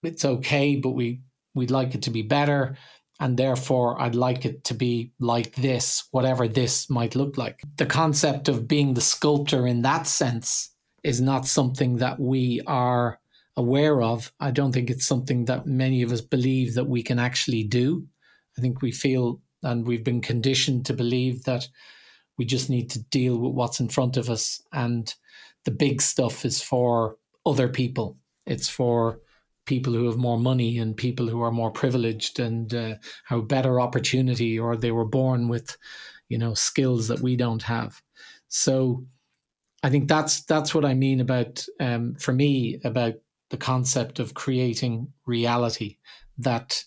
it's 0.04 0.26
okay 0.26 0.76
but 0.76 0.92
we 0.92 1.22
we'd 1.54 1.72
like 1.72 1.96
it 1.96 2.02
to 2.02 2.10
be 2.10 2.22
better 2.22 2.78
and 3.20 3.38
therefore 3.38 4.02
I'd 4.02 4.16
like 4.16 4.46
it 4.46 4.64
to 4.66 4.74
be 4.74 5.12
like 5.20 5.56
this, 5.56 6.06
whatever 6.12 6.48
this 6.48 6.90
might 6.90 7.16
look 7.16 7.38
like. 7.38 7.62
The 7.78 7.86
concept 7.86 8.50
of 8.50 8.68
being 8.68 8.94
the 8.94 9.02
sculptor 9.02 9.68
in 9.68 9.82
that 9.84 10.08
sense 10.08 10.72
is 11.04 11.22
not 11.22 11.46
something 11.46 11.98
that 11.98 12.20
we 12.20 12.62
are 12.68 13.20
aware 13.58 14.02
of. 14.02 14.32
I 14.40 14.52
don't 14.52 14.72
think 14.72 14.90
it's 14.90 15.08
something 15.08 15.46
that 15.46 15.66
many 15.66 16.02
of 16.02 16.12
us 16.12 16.22
believe 16.22 16.74
that 16.76 16.88
we 16.88 17.04
can 17.04 17.20
actually 17.20 17.64
do. 17.64 18.06
I 18.58 18.62
think 18.62 18.82
we 18.82 18.92
feel 18.92 19.42
and 19.64 19.86
we've 19.86 20.04
been 20.04 20.22
conditioned 20.22 20.86
to 20.86 20.94
believe 20.94 21.44
that 21.46 21.68
we 22.38 22.46
just 22.46 22.70
need 22.70 22.90
to 22.92 23.04
deal 23.04 23.38
with 23.38 23.54
what's 23.54 23.80
in 23.80 23.90
front 23.90 24.18
of 24.18 24.30
us 24.30 24.62
and 24.74 25.14
the 25.64 25.72
big 25.72 26.02
stuff 26.02 26.46
is 26.46 26.62
for 26.62 27.18
other 27.46 27.68
people. 27.68 28.18
It's 28.46 28.68
for 28.68 29.20
people 29.66 29.94
who 29.94 30.06
have 30.06 30.18
more 30.18 30.38
money 30.38 30.78
and 30.78 30.96
people 30.96 31.28
who 31.28 31.42
are 31.42 31.52
more 31.52 31.72
privileged 31.72 32.40
and 32.40 32.74
uh, 32.74 32.96
have 33.26 33.48
better 33.48 33.80
opportunity 33.80 34.58
or 34.58 34.76
they 34.76 34.92
were 34.92 35.06
born 35.06 35.48
with 35.48 35.78
you 36.30 36.38
know 36.38 36.54
skills 36.54 37.08
that 37.08 37.22
we 37.22 37.36
don't 37.36 37.64
have. 37.64 38.02
So 38.48 39.06
i 39.84 39.90
think 39.90 40.08
that's 40.08 40.44
that's 40.46 40.74
what 40.74 40.86
i 40.86 40.94
mean 40.96 41.20
about 41.20 41.64
um, 41.80 42.16
for 42.16 42.34
me 42.34 42.80
about 42.84 43.14
the 43.52 43.58
concept 43.58 44.20
of 44.20 44.34
creating 44.34 45.08
reality 45.28 45.98
that 46.38 46.84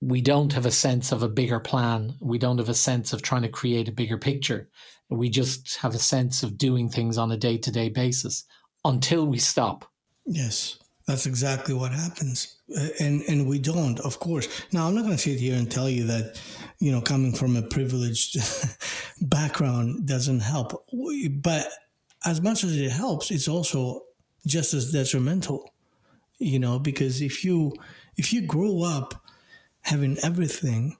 we 0.00 0.20
don't 0.20 0.52
have 0.52 0.66
a 0.66 0.70
sense 0.70 1.12
of 1.12 1.22
a 1.22 1.28
bigger 1.28 1.60
plan. 1.60 2.14
We 2.20 2.38
don't 2.38 2.56
have 2.56 2.70
a 2.70 2.74
sense 2.74 3.12
of 3.12 3.20
trying 3.20 3.42
to 3.42 3.48
create 3.48 3.88
a 3.88 3.92
bigger 3.92 4.16
picture. 4.16 4.70
We 5.10 5.28
just 5.28 5.76
have 5.76 5.94
a 5.94 5.98
sense 5.98 6.42
of 6.42 6.56
doing 6.56 6.88
things 6.88 7.18
on 7.18 7.30
a 7.30 7.36
day-to-day 7.36 7.90
basis 7.90 8.44
until 8.82 9.26
we 9.26 9.38
stop. 9.38 9.90
Yes 10.24 10.78
that's 11.06 11.26
exactly 11.26 11.74
what 11.74 11.92
happens. 11.92 12.56
And 13.00 13.22
and 13.28 13.48
we 13.48 13.58
don't, 13.58 13.98
of 14.00 14.20
course. 14.20 14.48
Now 14.72 14.86
I'm 14.86 14.94
not 14.94 15.02
going 15.02 15.16
to 15.16 15.22
sit 15.22 15.40
here 15.40 15.56
and 15.56 15.70
tell 15.70 15.88
you 15.88 16.04
that, 16.04 16.40
you 16.78 16.92
know, 16.92 17.00
coming 17.00 17.32
from 17.32 17.56
a 17.56 17.62
privileged 17.62 18.36
background 19.20 20.06
doesn't 20.06 20.40
help. 20.40 20.86
But 21.30 21.68
as 22.24 22.40
much 22.40 22.64
as 22.64 22.76
it 22.76 22.90
helps, 22.90 23.30
it's 23.30 23.48
also 23.48 24.02
just 24.46 24.74
as 24.74 24.92
detrimental. 24.92 25.72
You 26.38 26.58
know, 26.58 26.78
because 26.78 27.20
if 27.20 27.44
you 27.44 27.72
if 28.16 28.32
you 28.32 28.42
grow 28.42 28.82
up 28.82 29.14
having 29.82 30.18
everything, 30.22 30.96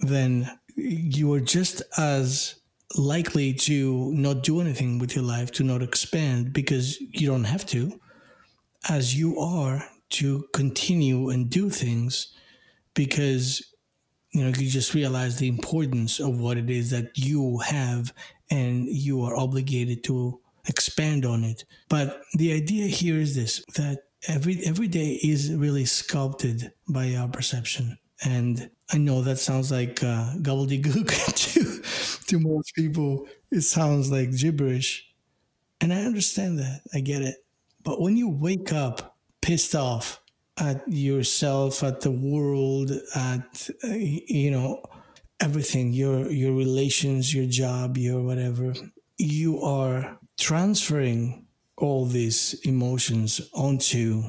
then 0.00 0.50
you 0.76 1.32
are 1.34 1.40
just 1.40 1.82
as 1.98 2.56
likely 2.96 3.54
to 3.54 4.12
not 4.12 4.42
do 4.42 4.60
anything 4.60 4.98
with 4.98 5.14
your 5.14 5.24
life, 5.24 5.50
to 5.52 5.64
not 5.64 5.82
expand 5.82 6.52
because 6.52 7.00
you 7.00 7.26
don't 7.26 7.44
have 7.44 7.64
to 7.66 7.98
as 8.88 9.16
you 9.18 9.38
are 9.38 9.84
to 10.10 10.44
continue 10.52 11.30
and 11.30 11.50
do 11.50 11.70
things 11.70 12.34
because 12.94 13.62
you 14.32 14.42
know 14.42 14.48
you 14.48 14.68
just 14.68 14.94
realize 14.94 15.38
the 15.38 15.48
importance 15.48 16.20
of 16.20 16.38
what 16.40 16.58
it 16.58 16.70
is 16.70 16.90
that 16.90 17.10
you 17.16 17.58
have 17.58 18.12
and 18.50 18.86
you 18.86 19.22
are 19.22 19.36
obligated 19.36 20.04
to 20.04 20.40
expand 20.68 21.24
on 21.24 21.44
it. 21.44 21.64
But 21.88 22.22
the 22.34 22.52
idea 22.52 22.86
here 22.86 23.16
is 23.16 23.34
this 23.34 23.64
that 23.74 24.00
every 24.28 24.60
every 24.66 24.88
day 24.88 25.18
is 25.22 25.52
really 25.54 25.84
sculpted 25.84 26.72
by 26.88 27.14
our 27.14 27.28
perception. 27.28 27.98
And 28.24 28.70
i 28.92 28.98
know 28.98 29.22
that 29.22 29.38
sounds 29.38 29.72
like 29.72 30.02
uh, 30.02 30.34
gobbledygook 30.42 31.08
to 31.54 32.26
to 32.26 32.38
most 32.38 32.74
people. 32.74 33.26
It 33.50 33.62
sounds 33.62 34.10
like 34.10 34.36
gibberish. 34.36 35.08
And 35.80 35.92
i 35.92 36.02
understand 36.02 36.58
that. 36.58 36.82
I 36.94 37.00
get 37.00 37.22
it 37.22 37.36
but 37.84 38.00
when 38.00 38.16
you 38.16 38.28
wake 38.28 38.72
up 38.72 39.16
pissed 39.40 39.74
off 39.74 40.20
at 40.58 40.82
yourself, 40.86 41.82
at 41.82 42.00
the 42.00 42.10
world, 42.10 42.92
at 43.14 43.70
uh, 43.84 43.88
you 43.88 44.50
know 44.50 44.82
everything, 45.40 45.92
your 45.92 46.30
your 46.30 46.54
relations, 46.54 47.34
your 47.34 47.46
job, 47.46 47.96
your 47.96 48.22
whatever, 48.22 48.74
you 49.18 49.60
are 49.62 50.18
transferring 50.38 51.46
all 51.76 52.06
these 52.06 52.54
emotions 52.64 53.40
onto 53.52 54.22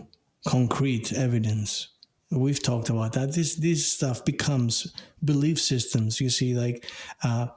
concrete 0.47 1.13
evidence. 1.13 1.89
We've 2.31 2.61
talked 2.61 2.89
about 2.89 3.13
that. 3.13 3.33
This 3.33 3.55
this 3.55 3.85
stuff 3.85 4.25
becomes 4.25 4.93
belief 5.23 5.59
systems. 5.59 6.19
You 6.19 6.29
see, 6.29 6.53
like. 6.53 6.89
Uh, 7.23 7.47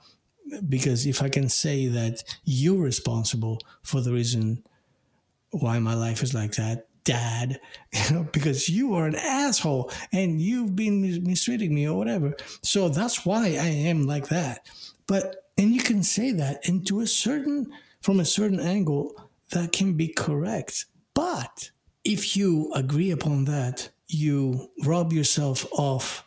because 0.68 1.06
if 1.06 1.22
I 1.22 1.28
can 1.28 1.48
say 1.48 1.88
that 1.88 2.22
you're 2.44 2.80
responsible 2.82 3.58
for 3.82 4.00
the 4.00 4.12
reason 4.12 4.62
why 5.58 5.78
my 5.78 5.94
life 5.94 6.22
is 6.22 6.34
like 6.34 6.52
that, 6.52 6.86
dad, 7.04 7.60
you 7.92 8.14
know, 8.14 8.28
because 8.32 8.68
you 8.68 8.94
are 8.94 9.06
an 9.06 9.14
asshole 9.16 9.90
and 10.12 10.40
you've 10.40 10.76
been 10.76 11.22
mistreating 11.24 11.74
me 11.74 11.88
or 11.88 11.96
whatever. 11.96 12.34
So 12.62 12.88
that's 12.88 13.24
why 13.24 13.46
I 13.46 13.68
am 13.68 14.06
like 14.06 14.28
that. 14.28 14.68
But, 15.06 15.36
and 15.56 15.72
you 15.74 15.80
can 15.80 16.02
say 16.02 16.32
that, 16.32 16.68
and 16.68 16.86
to 16.88 17.00
a 17.00 17.06
certain, 17.06 17.72
from 18.02 18.20
a 18.20 18.24
certain 18.24 18.60
angle, 18.60 19.14
that 19.52 19.72
can 19.72 19.94
be 19.94 20.08
correct. 20.08 20.86
But 21.14 21.70
if 22.04 22.36
you 22.36 22.72
agree 22.74 23.10
upon 23.10 23.44
that, 23.46 23.88
you 24.08 24.70
rob 24.84 25.12
yourself 25.12 25.66
of 25.78 26.24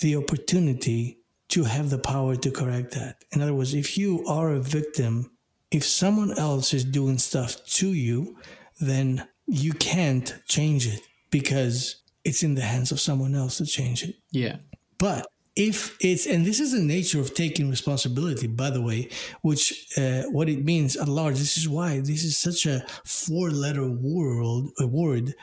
the 0.00 0.16
opportunity 0.16 1.18
to 1.48 1.64
have 1.64 1.90
the 1.90 1.98
power 1.98 2.36
to 2.36 2.50
correct 2.50 2.92
that. 2.92 3.24
In 3.32 3.40
other 3.40 3.54
words, 3.54 3.74
if 3.74 3.96
you 3.96 4.24
are 4.26 4.50
a 4.50 4.60
victim 4.60 5.30
if 5.70 5.84
someone 5.84 6.36
else 6.38 6.72
is 6.72 6.84
doing 6.84 7.18
stuff 7.18 7.64
to 7.64 7.92
you, 7.92 8.36
then 8.80 9.26
you 9.46 9.72
can't 9.72 10.34
change 10.46 10.86
it 10.86 11.00
because 11.30 11.96
it's 12.24 12.42
in 12.42 12.54
the 12.54 12.62
hands 12.62 12.92
of 12.92 13.00
someone 13.00 13.34
else 13.34 13.58
to 13.58 13.66
change 13.66 14.02
it. 14.02 14.16
Yeah. 14.30 14.56
But 14.98 15.26
if 15.56 15.96
it's 16.00 16.26
and 16.26 16.44
this 16.44 16.60
is 16.60 16.72
the 16.72 16.80
nature 16.80 17.18
of 17.18 17.34
taking 17.34 17.70
responsibility 17.70 18.46
by 18.46 18.68
the 18.68 18.80
way 18.80 19.08
which 19.40 19.88
uh, 19.96 20.22
what 20.24 20.48
it 20.50 20.62
means 20.62 20.96
at 20.96 21.08
large 21.08 21.38
this 21.38 21.56
is 21.56 21.66
why 21.66 21.98
this 21.98 22.22
is 22.24 22.36
such 22.36 22.66
a 22.66 22.84
four 23.04 23.50
letter 23.50 23.88
world 23.88 24.70
a 24.80 24.86
word 24.86 25.34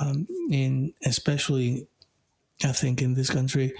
um, 0.00 0.26
in 0.50 0.94
especially 1.04 1.86
i 2.64 2.72
think 2.72 3.02
in 3.02 3.12
this 3.12 3.28
country 3.28 3.74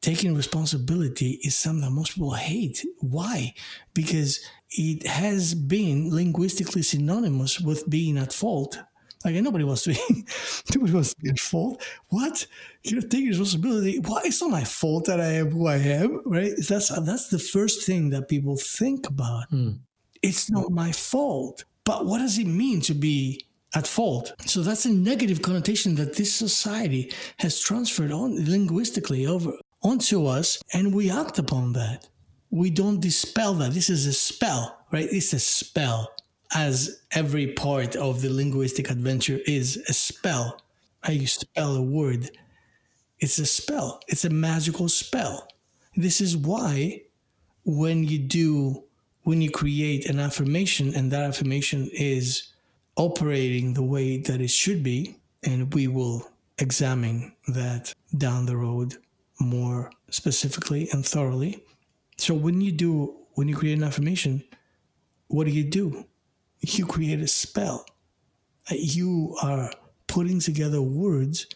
taking 0.00 0.34
responsibility 0.34 1.38
is 1.44 1.54
something 1.54 1.82
that 1.82 1.90
most 1.92 2.14
people 2.14 2.32
hate 2.32 2.84
why 2.98 3.54
because 3.94 4.40
it 4.76 5.06
has 5.06 5.54
been 5.54 6.10
linguistically 6.14 6.82
synonymous 6.82 7.60
with 7.60 7.88
being 7.88 8.18
at 8.18 8.32
fault. 8.32 8.78
Like 9.24 9.36
nobody 9.36 9.64
wants 9.64 9.84
to 9.84 9.90
be, 9.90 10.24
nobody 10.74 10.92
wants 10.92 11.14
to 11.14 11.20
be 11.20 11.30
at 11.30 11.38
fault. 11.38 11.82
What? 12.08 12.46
You're 12.82 13.00
taking 13.00 13.28
responsibility. 13.28 13.98
Why? 14.00 14.22
It's 14.24 14.42
not 14.42 14.50
my 14.50 14.64
fault 14.64 15.06
that 15.06 15.20
I 15.20 15.32
am 15.34 15.50
who 15.50 15.66
I 15.66 15.76
am, 15.76 16.20
right? 16.26 16.52
That's 16.68 16.88
that's 16.88 17.28
the 17.28 17.38
first 17.38 17.86
thing 17.86 18.10
that 18.10 18.28
people 18.28 18.56
think 18.56 19.08
about. 19.08 19.50
Mm. 19.50 19.78
It's 20.22 20.50
not 20.50 20.70
my 20.70 20.92
fault. 20.92 21.64
But 21.84 22.06
what 22.06 22.18
does 22.18 22.38
it 22.38 22.46
mean 22.46 22.80
to 22.82 22.94
be 22.94 23.46
at 23.74 23.86
fault? 23.86 24.34
So 24.46 24.62
that's 24.62 24.86
a 24.86 24.92
negative 24.92 25.40
connotation 25.42 25.94
that 25.96 26.16
this 26.16 26.34
society 26.34 27.12
has 27.38 27.60
transferred 27.60 28.12
on 28.12 28.44
linguistically 28.44 29.26
over 29.26 29.52
onto 29.82 30.26
us, 30.26 30.58
and 30.72 30.94
we 30.94 31.10
act 31.10 31.38
upon 31.38 31.74
that 31.74 32.08
we 32.54 32.70
don't 32.70 33.00
dispel 33.00 33.52
that. 33.54 33.72
This 33.72 33.90
is 33.90 34.06
a 34.06 34.12
spell, 34.12 34.78
right? 34.92 35.08
It's 35.10 35.32
a 35.32 35.40
spell, 35.40 36.12
as 36.54 37.02
every 37.10 37.48
part 37.48 37.96
of 37.96 38.22
the 38.22 38.30
linguistic 38.30 38.90
adventure 38.90 39.40
is 39.44 39.76
a 39.88 39.92
spell. 39.92 40.62
How 41.02 41.12
you 41.12 41.26
spell 41.26 41.74
a 41.74 41.82
word. 41.82 42.30
It's 43.18 43.38
a 43.40 43.46
spell, 43.46 43.98
it's 44.06 44.24
a 44.24 44.30
magical 44.30 44.88
spell. 44.88 45.48
This 45.96 46.20
is 46.20 46.36
why 46.36 47.02
when 47.64 48.04
you 48.04 48.18
do 48.20 48.84
when 49.24 49.42
you 49.42 49.50
create 49.50 50.08
an 50.08 50.20
affirmation 50.20 50.94
and 50.94 51.10
that 51.10 51.24
affirmation 51.24 51.88
is 51.92 52.52
operating 52.94 53.72
the 53.74 53.82
way 53.82 54.18
that 54.18 54.40
it 54.40 54.50
should 54.50 54.84
be, 54.84 55.16
and 55.42 55.74
we 55.74 55.88
will 55.88 56.30
examine 56.58 57.34
that 57.48 57.92
down 58.16 58.46
the 58.46 58.56
road 58.56 58.94
more 59.40 59.90
specifically 60.10 60.88
and 60.92 61.04
thoroughly. 61.04 61.64
So 62.24 62.32
when 62.32 62.62
you 62.62 62.72
do, 62.72 63.14
when 63.34 63.48
you 63.48 63.54
create 63.54 63.76
an 63.76 63.84
affirmation, 63.84 64.44
what 65.26 65.44
do 65.44 65.50
you 65.50 65.62
do? 65.62 66.06
You 66.60 66.86
create 66.86 67.20
a 67.20 67.26
spell. 67.26 67.84
Uh, 68.70 68.76
you 68.78 69.36
are 69.42 69.70
putting 70.06 70.40
together 70.40 70.80
words 70.80 71.46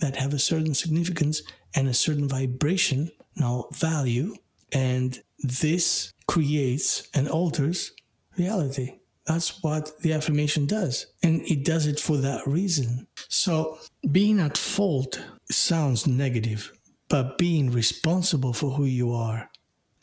that 0.00 0.16
have 0.16 0.32
a 0.32 0.38
certain 0.38 0.72
significance 0.72 1.42
and 1.74 1.86
a 1.86 1.92
certain 1.92 2.30
vibration, 2.30 3.10
now 3.34 3.66
value, 3.74 4.34
and 4.72 5.20
this 5.40 6.14
creates 6.26 7.10
and 7.12 7.28
alters 7.28 7.92
reality. 8.38 9.00
That's 9.26 9.62
what 9.62 10.00
the 10.00 10.14
affirmation 10.14 10.64
does. 10.64 11.08
And 11.22 11.42
it 11.42 11.62
does 11.62 11.86
it 11.86 12.00
for 12.00 12.16
that 12.16 12.46
reason. 12.46 13.06
So 13.28 13.78
being 14.10 14.40
at 14.40 14.56
fault 14.56 15.20
sounds 15.50 16.06
negative, 16.06 16.72
but 17.10 17.36
being 17.36 17.70
responsible 17.70 18.54
for 18.54 18.70
who 18.70 18.86
you 18.86 19.12
are 19.12 19.50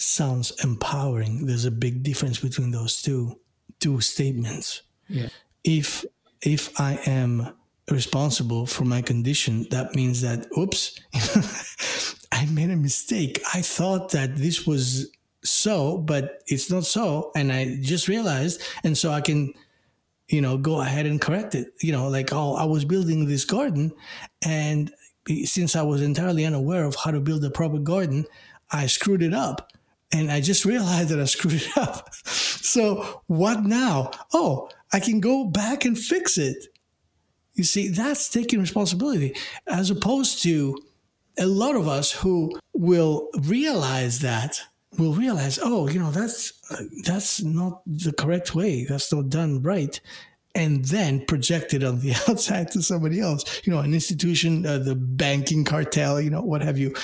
sounds 0.03 0.51
empowering. 0.63 1.45
There's 1.45 1.65
a 1.65 1.71
big 1.71 2.03
difference 2.03 2.39
between 2.39 2.71
those 2.71 3.01
two 3.01 3.39
two 3.79 4.01
statements. 4.01 4.81
Yeah. 5.07 5.29
If 5.63 6.05
if 6.41 6.79
I 6.79 6.99
am 7.05 7.53
responsible 7.89 8.65
for 8.65 8.85
my 8.85 9.01
condition, 9.01 9.67
that 9.71 9.95
means 9.95 10.21
that 10.21 10.47
oops, 10.57 10.99
I 12.31 12.45
made 12.47 12.69
a 12.69 12.75
mistake. 12.75 13.41
I 13.53 13.61
thought 13.61 14.11
that 14.11 14.35
this 14.35 14.65
was 14.65 15.11
so, 15.43 15.97
but 15.97 16.41
it's 16.47 16.71
not 16.71 16.85
so. 16.85 17.31
And 17.35 17.51
I 17.51 17.77
just 17.81 18.07
realized. 18.07 18.61
And 18.83 18.97
so 18.97 19.11
I 19.11 19.21
can, 19.21 19.53
you 20.27 20.41
know, 20.41 20.57
go 20.57 20.81
ahead 20.81 21.05
and 21.05 21.19
correct 21.19 21.55
it. 21.55 21.73
You 21.81 21.91
know, 21.91 22.07
like, 22.07 22.31
oh, 22.31 22.55
I 22.55 22.63
was 22.63 22.85
building 22.85 23.25
this 23.25 23.45
garden. 23.45 23.91
And 24.45 24.91
since 25.45 25.75
I 25.75 25.83
was 25.83 26.01
entirely 26.01 26.45
unaware 26.45 26.85
of 26.85 26.95
how 26.95 27.11
to 27.11 27.19
build 27.19 27.43
a 27.45 27.49
proper 27.49 27.79
garden, 27.79 28.25
I 28.71 28.87
screwed 28.87 29.21
it 29.21 29.33
up. 29.33 29.71
And 30.13 30.31
I 30.31 30.41
just 30.41 30.63
realized 30.63 31.09
that 31.09 31.19
I 31.19 31.25
screwed 31.25 31.55
it 31.55 31.77
up. 31.77 32.13
so 32.23 33.21
what 33.27 33.63
now? 33.63 34.11
Oh, 34.33 34.69
I 34.93 34.99
can 34.99 35.19
go 35.19 35.45
back 35.45 35.85
and 35.85 35.97
fix 35.97 36.37
it. 36.37 36.67
You 37.55 37.63
see, 37.63 37.89
that's 37.89 38.29
taking 38.29 38.59
responsibility 38.59 39.35
as 39.67 39.89
opposed 39.89 40.41
to 40.43 40.77
a 41.37 41.45
lot 41.45 41.75
of 41.75 41.87
us 41.87 42.11
who 42.11 42.51
will 42.73 43.29
realize 43.41 44.19
that 44.19 44.61
will 44.97 45.13
realize, 45.13 45.59
oh, 45.61 45.87
you 45.87 45.99
know, 45.99 46.11
that's 46.11 46.53
that's 47.03 47.41
not 47.41 47.81
the 47.85 48.13
correct 48.13 48.53
way. 48.55 48.85
That's 48.85 49.11
not 49.11 49.29
done 49.29 49.61
right, 49.61 49.99
and 50.55 50.85
then 50.85 51.25
project 51.25 51.73
it 51.73 51.83
on 51.83 51.99
the 51.99 52.13
outside 52.29 52.71
to 52.71 52.81
somebody 52.81 53.19
else. 53.19 53.61
You 53.65 53.73
know, 53.73 53.79
an 53.79 53.93
institution, 53.93 54.65
uh, 54.65 54.77
the 54.77 54.95
banking 54.95 55.63
cartel, 55.63 56.21
you 56.21 56.29
know, 56.29 56.41
what 56.41 56.61
have 56.61 56.77
you. 56.77 56.95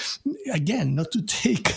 Again, 0.54 0.96
not 0.96 1.12
to 1.12 1.22
take, 1.26 1.74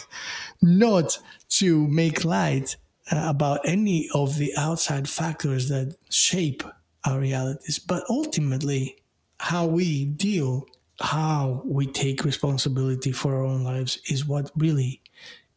not 0.61 1.19
to 1.50 1.87
make 1.88 2.25
light 2.25 2.76
uh, 3.11 3.25
about 3.29 3.61
any 3.64 4.09
of 4.14 4.37
the 4.38 4.52
outside 4.57 5.09
factors 5.09 5.69
that 5.69 5.97
shape 6.11 6.62
our 7.05 7.19
realities, 7.19 7.79
but 7.79 8.05
ultimately 8.09 8.97
how 9.41 9.67
we 9.67 10.05
deal, 10.05 10.67
how 11.00 11.62
we 11.64 11.87
take 11.87 12.25
responsibility 12.25 13.11
for 13.11 13.35
our 13.35 13.45
own 13.45 13.64
lives 13.64 13.99
is 14.09 14.25
what 14.25 14.52
really 14.57 15.00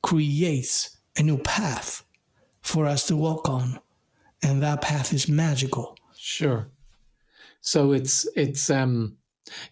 creates 0.02 0.98
a 1.18 1.24
new 1.24 1.38
path 1.38 2.04
for 2.62 2.88
us 2.88 3.06
to 3.08 3.16
walk 3.16 3.48
on. 3.48 3.80
And 4.42 4.62
that 4.64 4.82
path 4.82 5.14
is 5.14 5.28
magical. 5.28 5.98
Sure. 6.28 6.72
So 7.62 7.92
it's 7.92 8.28
it's 8.36 8.72
um 8.72 9.18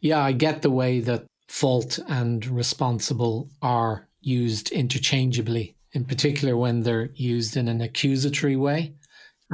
yeah, 0.02 0.24
I 0.24 0.34
get 0.34 0.62
the 0.62 0.70
way 0.70 1.00
that 1.00 1.26
fault 1.48 1.98
and 2.08 2.46
responsible 2.46 3.50
are 3.64 4.08
used 4.22 4.72
interchangeably, 4.72 5.76
in 5.94 6.06
particular 6.06 6.56
when 6.56 6.82
they're 6.82 7.10
used 7.16 7.58
in 7.58 7.68
an 7.68 7.82
accusatory 7.82 8.56
way. 8.56 8.94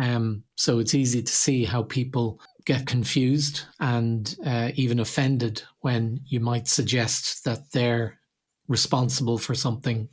Um, 0.02 0.44
so 0.58 0.80
it's 0.80 0.94
easy 0.94 1.24
to 1.24 1.32
see 1.32 1.64
how 1.64 1.84
people 1.84 2.42
get 2.66 2.86
confused 2.86 3.62
and 3.80 4.36
uh, 4.46 4.72
even 4.76 5.00
offended 5.00 5.64
when 5.80 6.20
you 6.26 6.42
might 6.42 6.68
suggest 6.68 7.46
that 7.46 7.72
they're 7.72 8.20
responsible 8.68 9.38
for 9.38 9.56
something 9.56 10.10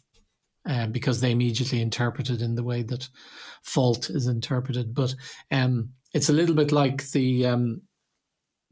uh, 0.69 0.87
because 0.87 1.21
they 1.21 1.33
immediately 1.33 1.81
interpret 1.81 2.31
it 2.31 2.43
in 2.43 2.55
the 2.55 2.65
way 2.65 2.83
that 2.83 3.09
fault 3.65 4.09
is 4.09 4.29
interpreted. 4.29 4.95
But 4.95 5.15
um, 5.51 5.91
it's 6.13 6.29
a 6.29 6.33
little 6.33 6.55
bit 6.55 6.73
like 6.73 7.11
the 7.11 7.47
um, 7.47 7.83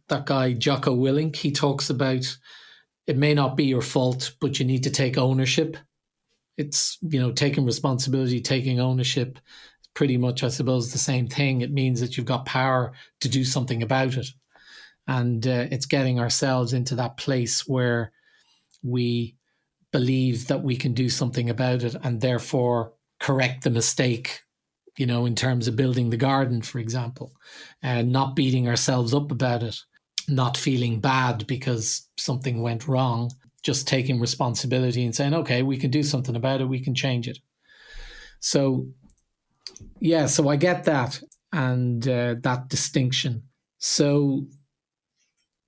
that 0.09 0.27
guy 0.27 0.53
Jocko 0.53 0.97
Willink. 0.97 1.37
He 1.37 1.51
talks 1.53 1.90
about 1.90 2.37
it 3.07 3.16
may 3.16 3.35
not 3.35 3.57
be 3.57 3.64
your 3.64 3.83
fault, 3.83 4.35
but 4.40 4.59
you 4.59 4.64
need 4.64 4.83
to 4.85 4.90
take 4.90 5.18
ownership. 5.18 5.77
It's 6.57 6.99
you 7.03 7.20
know 7.20 7.33
taking 7.33 7.64
responsibility, 7.64 8.40
taking 8.40 8.81
ownership. 8.81 9.38
Pretty 9.94 10.16
much, 10.16 10.42
I 10.42 10.49
suppose, 10.49 10.90
the 10.90 10.99
same 10.99 11.29
thing. 11.29 11.61
It 11.61 11.70
means 11.70 12.01
that 12.01 12.16
you've 12.16 12.27
got 12.27 12.47
power 12.47 12.94
to 13.20 13.29
do 13.29 13.44
something 13.44 13.83
about 13.83 14.16
it, 14.16 14.27
and 15.07 15.47
uh, 15.47 15.66
it's 15.70 15.87
getting 15.87 16.18
ourselves 16.18 16.73
into 16.73 16.97
that 16.97 17.16
place 17.16 17.66
where 17.66 18.11
we 18.83 19.37
believe 19.92 20.49
that 20.49 20.62
we 20.62 20.77
can 20.77 20.92
do 20.92 21.09
something 21.09 21.49
about 21.49 21.85
it 21.85 21.94
and 22.03 22.20
therefore 22.20 22.92
correct 23.20 23.62
the 23.62 23.70
mistake 23.70 24.42
you 24.97 25.07
know 25.07 25.27
in 25.27 25.35
terms 25.35 25.69
of 25.69 25.77
building 25.77 26.11
the 26.11 26.17
garden 26.17 26.63
for 26.63 26.79
example 26.79 27.33
and 27.83 28.13
not 28.13 28.37
beating 28.37 28.69
ourselves 28.69 29.15
up 29.15 29.31
about 29.31 29.63
it 29.63 29.81
not 30.29 30.57
feeling 30.57 31.01
bad 31.01 31.47
because 31.47 32.09
something 32.17 32.63
went 32.63 32.89
wrong 32.89 33.31
just 33.63 33.89
taking 33.89 34.21
responsibility 34.21 35.05
and 35.05 35.15
saying 35.15 35.35
okay 35.35 35.63
we 35.63 35.77
can 35.77 35.91
do 35.91 36.03
something 36.03 36.37
about 36.37 36.61
it 36.61 36.69
we 36.69 36.81
can 36.81 36.95
change 36.95 37.29
it 37.29 37.39
so 38.41 38.87
yeah 40.01 40.27
so 40.27 40.49
i 40.49 40.57
get 40.57 40.85
that 40.85 41.21
and 41.53 42.09
uh, 42.09 42.35
that 42.41 42.69
distinction 42.69 43.43
so 43.79 44.47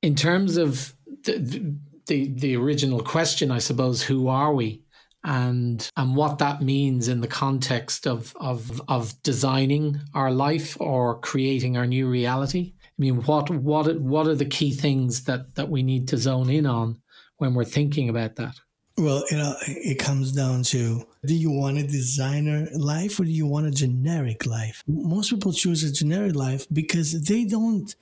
in 0.02 0.14
terms 0.14 0.56
of 0.56 0.94
the, 1.24 1.74
the 2.06 2.32
the 2.32 2.56
original 2.56 3.02
question, 3.02 3.50
I 3.50 3.58
suppose, 3.58 4.02
who 4.02 4.28
are 4.28 4.54
we? 4.54 4.82
And 5.26 5.90
and 5.96 6.14
what 6.14 6.38
that 6.38 6.62
means 6.62 7.08
in 7.08 7.20
the 7.20 7.28
context 7.28 8.06
of 8.06 8.34
of 8.40 8.80
of 8.88 9.20
designing 9.22 10.00
our 10.14 10.30
life 10.30 10.76
or 10.80 11.18
creating 11.20 11.76
our 11.76 11.86
new 11.86 12.08
reality. 12.08 12.74
I 12.76 12.98
mean, 12.98 13.22
what 13.22 13.50
what 13.50 14.00
what 14.00 14.26
are 14.28 14.36
the 14.36 14.44
key 14.44 14.72
things 14.72 15.24
that 15.24 15.54
that 15.56 15.68
we 15.68 15.82
need 15.82 16.08
to 16.08 16.16
zone 16.16 16.48
in 16.48 16.64
on 16.64 17.00
when 17.38 17.54
we're 17.54 17.64
thinking 17.64 18.08
about 18.08 18.36
that? 18.36 18.54
Well, 18.96 19.24
you 19.30 19.36
know, 19.36 19.54
it 19.66 19.98
comes 19.98 20.32
down 20.32 20.62
to 20.64 21.04
do 21.26 21.34
you 21.34 21.50
want 21.50 21.76
a 21.76 21.86
designer 21.86 22.68
life 22.72 23.20
or 23.20 23.24
do 23.24 23.30
you 23.30 23.46
want 23.46 23.66
a 23.66 23.70
generic 23.70 24.46
life? 24.46 24.82
Most 24.86 25.30
people 25.30 25.52
choose 25.52 25.82
a 25.82 25.92
generic 25.92 26.34
life 26.36 26.66
because 26.72 27.20
they 27.22 27.44
don't. 27.44 27.94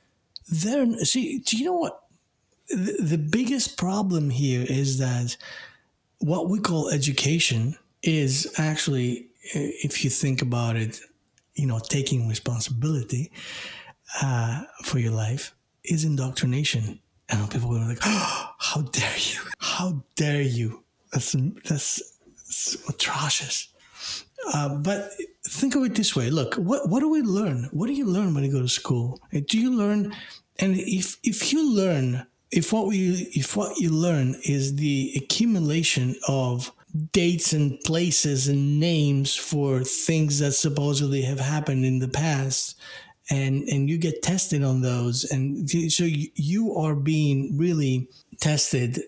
They're 0.46 0.86
see. 1.04 1.38
Do 1.38 1.56
you 1.56 1.64
know 1.64 1.78
what? 1.78 2.04
the, 2.68 2.96
the 3.00 3.18
biggest 3.18 3.76
problem 3.76 4.30
here 4.30 4.64
is 4.68 4.98
that 4.98 5.36
what 6.18 6.48
we 6.48 6.58
call 6.58 6.90
education 6.90 7.76
is 8.02 8.52
actually, 8.58 9.28
if 9.42 10.04
you 10.04 10.10
think 10.10 10.42
about 10.42 10.76
it, 10.76 11.00
you 11.54 11.66
know, 11.66 11.78
taking 11.78 12.28
responsibility 12.28 13.30
uh, 14.22 14.62
for 14.84 14.98
your 14.98 15.12
life 15.12 15.54
is 15.84 16.04
indoctrination. 16.04 17.00
And 17.28 17.50
people 17.50 17.74
are 17.76 17.88
like, 17.88 17.98
oh, 18.04 18.50
"How 18.58 18.82
dare 18.82 19.16
you? 19.16 19.40
How 19.58 20.04
dare 20.14 20.42
you? 20.42 20.84
That's 21.12 21.32
that's, 21.64 22.02
that's 22.36 22.88
atrocious." 22.88 23.68
Uh, 24.52 24.74
but 24.76 25.10
think 25.48 25.74
of 25.74 25.84
it 25.84 25.94
this 25.94 26.14
way: 26.14 26.28
Look, 26.28 26.56
what 26.56 26.88
what 26.90 27.00
do 27.00 27.08
we 27.08 27.22
learn? 27.22 27.68
What 27.72 27.86
do 27.86 27.94
you 27.94 28.04
learn 28.04 28.34
when 28.34 28.44
you 28.44 28.52
go 28.52 28.60
to 28.60 28.68
school? 28.68 29.20
Do 29.32 29.58
you 29.58 29.72
learn? 29.74 30.14
And 30.58 30.76
if 30.76 31.16
if 31.24 31.52
you 31.52 31.74
learn 31.74 32.26
if 32.54 32.72
what 32.72 32.86
we 32.86 33.28
if 33.34 33.56
what 33.56 33.78
you 33.78 33.90
learn 33.90 34.36
is 34.44 34.76
the 34.76 35.12
accumulation 35.16 36.14
of 36.28 36.72
dates 37.12 37.52
and 37.52 37.80
places 37.80 38.46
and 38.46 38.78
names 38.78 39.34
for 39.34 39.82
things 39.82 40.38
that 40.38 40.52
supposedly 40.52 41.22
have 41.22 41.40
happened 41.40 41.84
in 41.84 41.98
the 41.98 42.08
past 42.08 42.78
and 43.28 43.68
and 43.68 43.90
you 43.90 43.98
get 43.98 44.22
tested 44.22 44.62
on 44.62 44.82
those 44.82 45.24
and 45.24 45.68
so 45.90 46.04
you 46.06 46.74
are 46.76 46.94
being 46.94 47.56
really 47.58 48.08
tested 48.40 49.00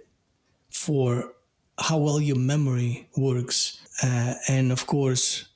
for 0.71 1.33
how 1.79 1.99
well 1.99 2.21
your 2.21 2.37
memory 2.37 3.09
works 3.17 3.79
uh, 4.03 4.35
and 4.49 4.73
of 4.73 4.87
course 4.87 5.49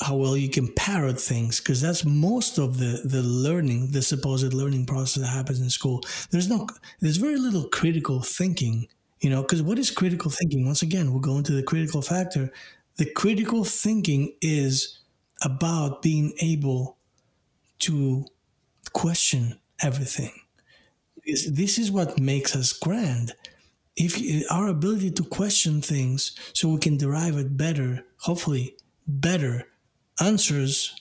how 0.00 0.16
well 0.16 0.36
you 0.36 0.48
can 0.50 0.72
parrot 0.74 1.20
things 1.20 1.60
because 1.60 1.80
that's 1.80 2.04
most 2.04 2.58
of 2.58 2.78
the 2.78 3.00
the 3.04 3.22
learning 3.22 3.92
the 3.92 4.02
supposed 4.02 4.52
learning 4.52 4.84
process 4.86 5.22
that 5.22 5.28
happens 5.28 5.60
in 5.60 5.70
school 5.70 6.00
there's 6.30 6.48
no 6.48 6.66
there's 7.00 7.16
very 7.16 7.36
little 7.36 7.68
critical 7.68 8.20
thinking 8.20 8.86
you 9.20 9.30
know 9.30 9.42
because 9.42 9.62
what 9.62 9.78
is 9.78 9.90
critical 9.90 10.30
thinking 10.30 10.66
once 10.66 10.82
again 10.82 11.10
we'll 11.12 11.20
go 11.20 11.36
into 11.36 11.52
the 11.52 11.62
critical 11.62 12.02
factor 12.02 12.52
the 12.96 13.06
critical 13.06 13.64
thinking 13.64 14.34
is 14.40 15.00
about 15.42 16.02
being 16.02 16.32
able 16.40 16.96
to 17.80 18.24
question 18.92 19.58
everything. 19.82 20.32
This 21.26 21.78
is 21.78 21.90
what 21.90 22.18
makes 22.20 22.54
us 22.54 22.72
grand. 22.72 23.32
If 23.96 24.20
our 24.50 24.68
ability 24.68 25.12
to 25.12 25.24
question 25.24 25.80
things 25.80 26.36
so 26.52 26.68
we 26.68 26.78
can 26.80 26.96
derive 26.96 27.36
it 27.36 27.56
better, 27.56 28.04
hopefully 28.18 28.76
better 29.06 29.66
answers 30.20 30.94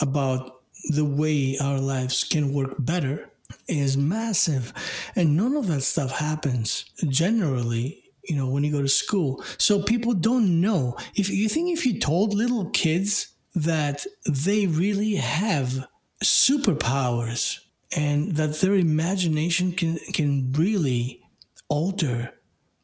about 0.00 0.60
the 0.90 1.04
way 1.04 1.56
our 1.60 1.78
lives 1.78 2.24
can 2.24 2.52
work 2.52 2.74
better 2.78 3.30
is 3.68 3.96
massive. 3.96 4.72
And 5.14 5.36
none 5.36 5.56
of 5.56 5.66
that 5.68 5.82
stuff 5.82 6.12
happens 6.12 6.84
generally, 7.08 8.04
you 8.24 8.36
know, 8.36 8.48
when 8.48 8.64
you 8.64 8.72
go 8.72 8.82
to 8.82 8.88
school. 8.88 9.42
So 9.58 9.82
people 9.82 10.14
don't 10.14 10.60
know. 10.60 10.96
If 11.14 11.30
you 11.30 11.48
think 11.48 11.76
if 11.76 11.86
you 11.86 11.98
told 11.98 12.34
little 12.34 12.70
kids 12.70 13.28
that 13.54 14.04
they 14.28 14.66
really 14.66 15.14
have 15.14 15.86
superpowers 16.22 17.60
and 17.96 18.36
that 18.36 18.60
their 18.60 18.74
imagination 18.74 19.72
can 19.72 19.98
can 20.12 20.52
really 20.52 21.22
alter 21.68 22.32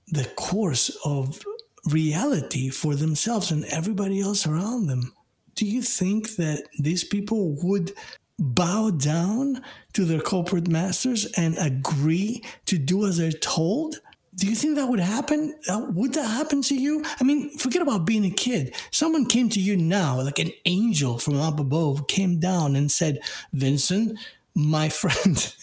the 0.09 0.25
course 0.37 0.97
of 1.05 1.43
reality 1.87 2.69
for 2.69 2.95
themselves 2.95 3.51
and 3.51 3.65
everybody 3.67 4.21
else 4.21 4.47
around 4.47 4.87
them. 4.87 5.13
Do 5.55 5.67
you 5.67 5.83
think 5.83 6.37
that 6.37 6.65
these 6.79 7.05
people 7.05 7.57
would 7.63 7.93
bow 8.39 8.91
down 8.91 9.63
to 9.93 10.05
their 10.05 10.21
corporate 10.21 10.69
masters 10.69 11.27
and 11.37 11.57
agree 11.59 12.43
to 12.67 12.79
do 12.79 13.07
as 13.07 13.19
they're 13.19 13.33
told? 13.33 14.01
Do 14.35 14.47
you 14.47 14.57
think 14.57 14.77
that 14.77 14.89
would 14.89 15.01
happen? 15.01 15.55
Uh, 15.69 15.87
would 15.91 16.15
that 16.15 16.27
happen 16.27 16.63
to 16.63 16.75
you? 16.75 17.05
I 17.21 17.25
mean, 17.25 17.57
forget 17.59 17.83
about 17.83 18.07
being 18.07 18.25
a 18.25 18.31
kid. 18.31 18.75
Someone 18.91 19.27
came 19.27 19.51
to 19.51 19.61
you 19.61 19.77
now, 19.77 20.23
like 20.23 20.39
an 20.39 20.53
angel 20.65 21.19
from 21.19 21.39
up 21.39 21.61
above, 21.61 22.07
came 22.09 22.41
down 22.41 22.75
and 22.75 22.91
said, 22.91 23.21
Vincent, 23.53 24.19
my 24.55 24.89
friend, 24.89 25.55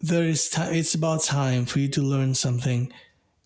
there 0.00 0.24
is 0.24 0.50
time. 0.50 0.74
It's 0.74 0.94
about 0.94 1.22
time 1.22 1.64
for 1.64 1.78
you 1.78 1.88
to 1.88 2.02
learn 2.02 2.34
something. 2.34 2.92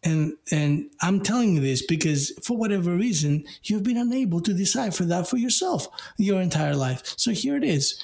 And 0.02 0.34
and 0.50 0.90
I'm 1.02 1.20
telling 1.20 1.54
you 1.54 1.60
this 1.60 1.84
because 1.84 2.32
for 2.42 2.56
whatever 2.56 2.94
reason, 2.96 3.44
you've 3.64 3.82
been 3.82 3.98
unable 3.98 4.40
to 4.40 4.54
decipher 4.54 5.04
that 5.04 5.28
for 5.28 5.36
yourself 5.36 5.86
your 6.16 6.40
entire 6.40 6.74
life. 6.74 7.02
So 7.16 7.32
here 7.32 7.56
it 7.56 7.64
is 7.64 8.02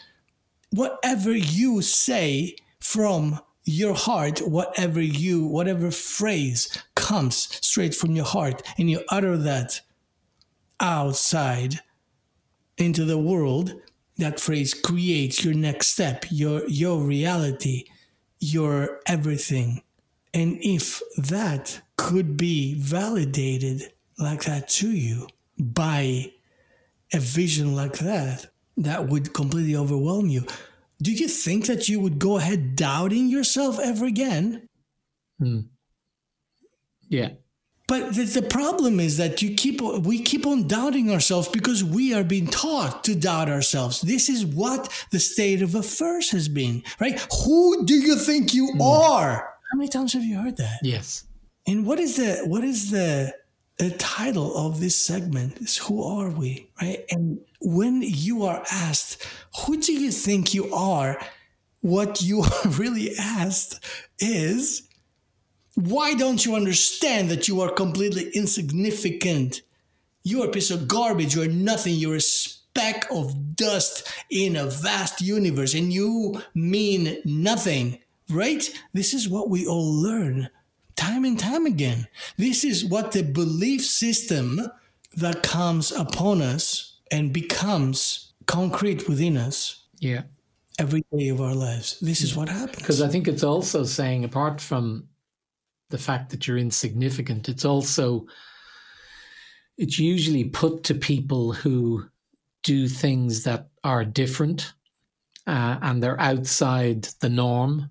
whatever 0.70 1.32
you 1.32 1.80
say 1.80 2.56
from 2.80 3.40
your 3.64 3.94
heart, 3.94 4.38
whatever 4.40 5.00
you, 5.00 5.44
whatever 5.44 5.90
phrase 5.90 6.68
comes 6.94 7.48
straight 7.66 7.94
from 7.94 8.14
your 8.14 8.24
heart, 8.24 8.62
and 8.78 8.90
you 8.90 9.02
utter 9.08 9.36
that 9.36 9.80
outside 10.78 11.80
into 12.78 13.04
the 13.04 13.18
world, 13.18 13.74
that 14.18 14.38
phrase 14.38 14.72
creates 14.74 15.44
your 15.44 15.54
next 15.54 15.88
step, 15.88 16.24
your 16.30 16.66
your 16.68 17.00
reality, 17.00 17.84
your 18.38 19.00
everything. 19.06 19.82
And 20.36 20.58
if 20.60 21.00
that 21.16 21.80
could 21.96 22.36
be 22.36 22.74
validated 22.74 23.90
like 24.18 24.44
that 24.44 24.68
to 24.68 24.90
you 24.90 25.28
by 25.58 26.30
a 27.14 27.18
vision 27.18 27.74
like 27.74 27.94
that, 28.00 28.44
that 28.76 29.08
would 29.08 29.32
completely 29.32 29.74
overwhelm 29.74 30.28
you. 30.28 30.44
Do 31.00 31.10
you 31.10 31.26
think 31.26 31.64
that 31.66 31.88
you 31.88 32.00
would 32.00 32.18
go 32.18 32.36
ahead 32.36 32.76
doubting 32.76 33.28
yourself 33.28 33.78
ever 33.78 34.04
again? 34.04 34.68
Hmm. 35.38 35.60
Yeah. 37.08 37.30
But 37.88 38.14
the, 38.14 38.24
the 38.24 38.42
problem 38.42 39.00
is 39.00 39.16
that 39.16 39.40
you 39.40 39.54
keep 39.54 39.80
we 39.80 40.20
keep 40.20 40.46
on 40.46 40.68
doubting 40.68 41.10
ourselves 41.10 41.48
because 41.48 41.82
we 41.82 42.12
are 42.12 42.24
being 42.24 42.48
taught 42.48 43.04
to 43.04 43.14
doubt 43.14 43.48
ourselves. 43.48 44.02
This 44.02 44.28
is 44.28 44.44
what 44.44 44.92
the 45.12 45.18
state 45.18 45.62
of 45.62 45.74
affairs 45.74 46.30
has 46.32 46.46
been, 46.46 46.82
right? 47.00 47.18
Who 47.46 47.86
do 47.86 47.94
you 47.94 48.16
think 48.16 48.52
you 48.52 48.72
mm. 48.74 48.84
are? 48.84 49.55
How 49.76 49.80
many 49.80 49.90
times 49.90 50.14
have 50.14 50.24
you 50.24 50.38
heard 50.38 50.56
that? 50.56 50.78
Yes. 50.82 51.24
And 51.66 51.84
what 51.84 52.00
is 52.00 52.16
the 52.16 52.46
what 52.46 52.64
is 52.64 52.90
the 52.90 53.34
the 53.76 53.90
title 53.90 54.56
of 54.56 54.80
this 54.80 54.96
segment 54.96 55.58
is 55.58 55.76
Who 55.76 56.02
Are 56.02 56.30
We? 56.30 56.70
Right? 56.80 57.04
And 57.10 57.40
when 57.60 58.00
you 58.00 58.44
are 58.44 58.64
asked, 58.72 59.22
Who 59.66 59.76
do 59.76 59.92
you 59.92 60.10
think 60.10 60.54
you 60.54 60.72
are? 60.74 61.20
What 61.82 62.22
you 62.22 62.40
are 62.64 62.70
really 62.70 63.10
asked 63.18 63.84
is, 64.18 64.88
Why 65.74 66.14
don't 66.14 66.46
you 66.46 66.54
understand 66.54 67.28
that 67.28 67.46
you 67.46 67.60
are 67.60 67.70
completely 67.70 68.30
insignificant? 68.30 69.60
You 70.22 70.42
are 70.42 70.46
a 70.46 70.52
piece 70.52 70.70
of 70.70 70.88
garbage. 70.88 71.34
You 71.34 71.42
are 71.42 71.48
nothing. 71.48 71.96
You're 71.96 72.16
a 72.16 72.20
speck 72.22 73.06
of 73.10 73.54
dust 73.56 74.10
in 74.30 74.56
a 74.56 74.64
vast 74.64 75.20
universe 75.20 75.74
and 75.74 75.92
you 75.92 76.40
mean 76.54 77.18
nothing, 77.26 77.98
right? 78.30 78.68
This 78.92 79.14
is 79.14 79.28
what 79.28 79.50
we 79.50 79.66
all 79.66 79.92
learn 79.92 80.48
time 80.96 81.24
and 81.24 81.38
time 81.38 81.66
again. 81.66 82.08
This 82.36 82.64
is 82.64 82.84
what 82.84 83.12
the 83.12 83.22
belief 83.22 83.84
system 83.84 84.60
that 85.16 85.42
comes 85.42 85.92
upon 85.92 86.42
us 86.42 86.98
and 87.10 87.32
becomes 87.32 88.32
concrete 88.46 89.08
within 89.08 89.36
us. 89.36 89.84
Yeah. 89.98 90.22
Every 90.78 91.04
day 91.16 91.28
of 91.28 91.40
our 91.40 91.54
lives. 91.54 91.98
This 92.00 92.20
is 92.20 92.36
what 92.36 92.48
happens. 92.48 92.76
Because 92.76 93.00
I 93.00 93.08
think 93.08 93.28
it's 93.28 93.44
also 93.44 93.84
saying, 93.84 94.24
apart 94.24 94.60
from 94.60 95.08
the 95.88 95.98
fact 95.98 96.30
that 96.30 96.46
you're 96.46 96.58
insignificant, 96.58 97.48
it's 97.48 97.64
also 97.64 98.26
it's 99.78 99.98
usually 99.98 100.44
put 100.44 100.84
to 100.84 100.94
people 100.94 101.52
who 101.52 102.04
do 102.62 102.88
things 102.88 103.44
that 103.44 103.68
are 103.84 104.04
different 104.04 104.72
uh, 105.46 105.78
and 105.82 106.02
they're 106.02 106.20
outside 106.20 107.04
the 107.20 107.28
norm 107.28 107.88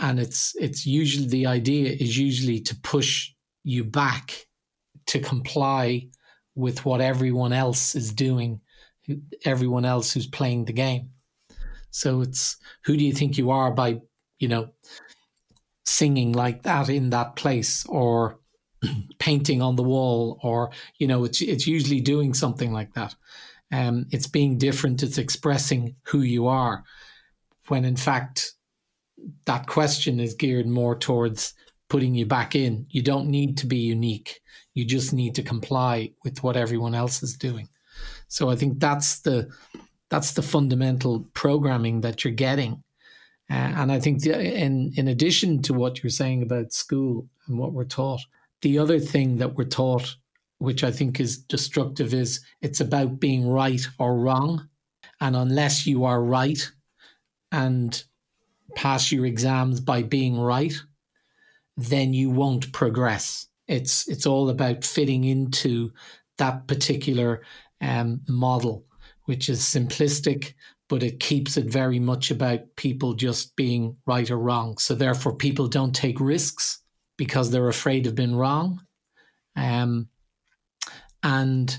and 0.00 0.18
it's 0.18 0.54
it's 0.56 0.86
usually 0.86 1.28
the 1.28 1.46
idea 1.46 1.90
is 1.90 2.16
usually 2.16 2.60
to 2.60 2.76
push 2.76 3.32
you 3.64 3.84
back 3.84 4.46
to 5.06 5.20
comply 5.20 6.08
with 6.54 6.84
what 6.84 7.00
everyone 7.00 7.52
else 7.52 7.94
is 7.94 8.12
doing 8.12 8.60
everyone 9.44 9.84
else 9.84 10.12
who's 10.12 10.26
playing 10.26 10.64
the 10.64 10.72
game. 10.72 11.10
So 11.90 12.20
it's 12.20 12.56
who 12.84 12.96
do 12.96 13.04
you 13.04 13.12
think 13.12 13.38
you 13.38 13.50
are 13.50 13.70
by 13.70 14.00
you 14.38 14.48
know 14.48 14.70
singing 15.86 16.32
like 16.32 16.62
that 16.62 16.88
in 16.88 17.10
that 17.10 17.36
place 17.36 17.86
or 17.86 18.38
painting 19.18 19.62
on 19.62 19.76
the 19.76 19.82
wall 19.82 20.38
or 20.42 20.70
you 20.98 21.06
know 21.06 21.24
it's 21.24 21.40
it's 21.40 21.66
usually 21.66 22.00
doing 22.00 22.34
something 22.34 22.72
like 22.72 22.92
that. 22.94 23.14
Um 23.72 24.06
it's 24.10 24.26
being 24.26 24.58
different. 24.58 25.02
It's 25.02 25.18
expressing 25.18 25.96
who 26.04 26.20
you 26.20 26.46
are. 26.46 26.84
When 27.68 27.84
in 27.84 27.96
fact 27.96 28.52
that 29.44 29.66
question 29.66 30.20
is 30.20 30.34
geared 30.34 30.66
more 30.66 30.96
towards 30.96 31.54
putting 31.88 32.14
you 32.14 32.26
back 32.26 32.54
in. 32.54 32.86
You 32.90 33.02
don't 33.02 33.28
need 33.28 33.56
to 33.58 33.66
be 33.66 33.78
unique. 33.78 34.40
You 34.74 34.84
just 34.84 35.12
need 35.12 35.34
to 35.36 35.42
comply 35.42 36.12
with 36.24 36.42
what 36.42 36.56
everyone 36.56 36.94
else 36.94 37.22
is 37.22 37.36
doing. 37.36 37.68
So 38.28 38.50
I 38.50 38.56
think 38.56 38.78
that's 38.78 39.20
the 39.20 39.48
that's 40.10 40.32
the 40.32 40.42
fundamental 40.42 41.28
programming 41.34 42.00
that 42.00 42.24
you're 42.24 42.32
getting. 42.32 42.82
Uh, 43.50 43.72
and 43.76 43.92
I 43.92 44.00
think 44.00 44.22
the, 44.22 44.40
in 44.40 44.92
in 44.96 45.08
addition 45.08 45.62
to 45.62 45.74
what 45.74 46.02
you're 46.02 46.10
saying 46.10 46.42
about 46.42 46.72
school 46.72 47.28
and 47.46 47.58
what 47.58 47.72
we're 47.72 47.84
taught, 47.84 48.20
the 48.62 48.78
other 48.78 48.98
thing 48.98 49.38
that 49.38 49.54
we're 49.56 49.64
taught, 49.64 50.16
which 50.58 50.84
I 50.84 50.90
think 50.90 51.20
is 51.20 51.38
destructive, 51.38 52.12
is 52.12 52.44
it's 52.60 52.80
about 52.80 53.20
being 53.20 53.48
right 53.48 53.86
or 53.98 54.18
wrong. 54.18 54.68
And 55.20 55.34
unless 55.34 55.86
you 55.86 56.04
are 56.04 56.22
right 56.22 56.70
and 57.50 58.04
pass 58.74 59.10
your 59.10 59.26
exams 59.26 59.80
by 59.80 60.02
being 60.02 60.38
right, 60.38 60.74
then 61.76 62.12
you 62.12 62.30
won't 62.30 62.72
progress. 62.72 63.46
It's 63.66 64.08
it's 64.08 64.26
all 64.26 64.50
about 64.50 64.84
fitting 64.84 65.24
into 65.24 65.92
that 66.38 66.66
particular 66.66 67.42
um, 67.80 68.20
model, 68.28 68.84
which 69.24 69.48
is 69.48 69.60
simplistic, 69.60 70.54
but 70.88 71.02
it 71.02 71.20
keeps 71.20 71.56
it 71.56 71.66
very 71.66 71.98
much 71.98 72.30
about 72.30 72.60
people 72.76 73.14
just 73.14 73.54
being 73.56 73.96
right 74.06 74.30
or 74.30 74.38
wrong. 74.38 74.78
So 74.78 74.94
therefore, 74.94 75.36
people 75.36 75.68
don't 75.68 75.94
take 75.94 76.20
risks 76.20 76.82
because 77.16 77.50
they're 77.50 77.68
afraid 77.68 78.06
of 78.06 78.14
being 78.14 78.36
wrong, 78.36 78.80
um, 79.56 80.08
and 81.22 81.76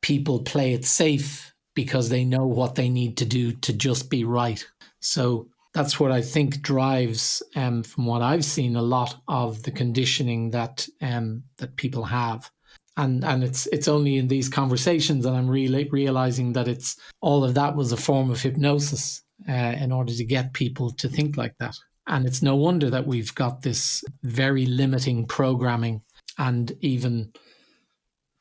people 0.00 0.42
play 0.42 0.74
it 0.74 0.84
safe 0.84 1.54
because 1.74 2.08
they 2.08 2.24
know 2.24 2.46
what 2.46 2.74
they 2.74 2.88
need 2.88 3.16
to 3.16 3.24
do 3.24 3.52
to 3.52 3.72
just 3.72 4.10
be 4.10 4.24
right. 4.24 4.64
So 5.00 5.48
that's 5.74 5.98
what 5.98 6.12
I 6.12 6.20
think 6.20 6.60
drives, 6.60 7.42
um, 7.56 7.82
from 7.82 8.06
what 8.06 8.22
I've 8.22 8.44
seen, 8.44 8.76
a 8.76 8.82
lot 8.82 9.16
of 9.28 9.62
the 9.62 9.70
conditioning 9.70 10.50
that 10.50 10.86
um, 11.00 11.44
that 11.58 11.76
people 11.76 12.04
have, 12.04 12.50
and 12.96 13.24
and 13.24 13.42
it's 13.42 13.66
it's 13.68 13.88
only 13.88 14.18
in 14.18 14.28
these 14.28 14.48
conversations 14.48 15.24
that 15.24 15.32
I'm 15.32 15.48
really 15.48 15.88
realizing 15.90 16.52
that 16.52 16.68
it's 16.68 16.96
all 17.20 17.42
of 17.42 17.54
that 17.54 17.74
was 17.74 17.90
a 17.90 17.96
form 17.96 18.30
of 18.30 18.42
hypnosis 18.42 19.22
uh, 19.48 19.52
in 19.52 19.92
order 19.92 20.12
to 20.12 20.24
get 20.24 20.52
people 20.52 20.90
to 20.92 21.08
think 21.08 21.36
like 21.36 21.56
that, 21.58 21.76
and 22.06 22.26
it's 22.26 22.42
no 22.42 22.54
wonder 22.54 22.90
that 22.90 23.06
we've 23.06 23.34
got 23.34 23.62
this 23.62 24.04
very 24.22 24.66
limiting 24.66 25.26
programming 25.26 26.02
and 26.38 26.72
even 26.80 27.32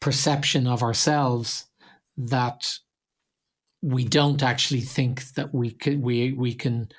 perception 0.01 0.67
of 0.67 0.83
ourselves 0.83 1.67
that 2.17 2.77
we 3.81 4.03
don't 4.03 4.43
actually 4.43 4.81
think 4.81 5.23
that 5.35 5.53
we 5.53 5.71
can 5.71 6.01
we 6.01 6.33
we 6.33 6.53
can 6.53 6.89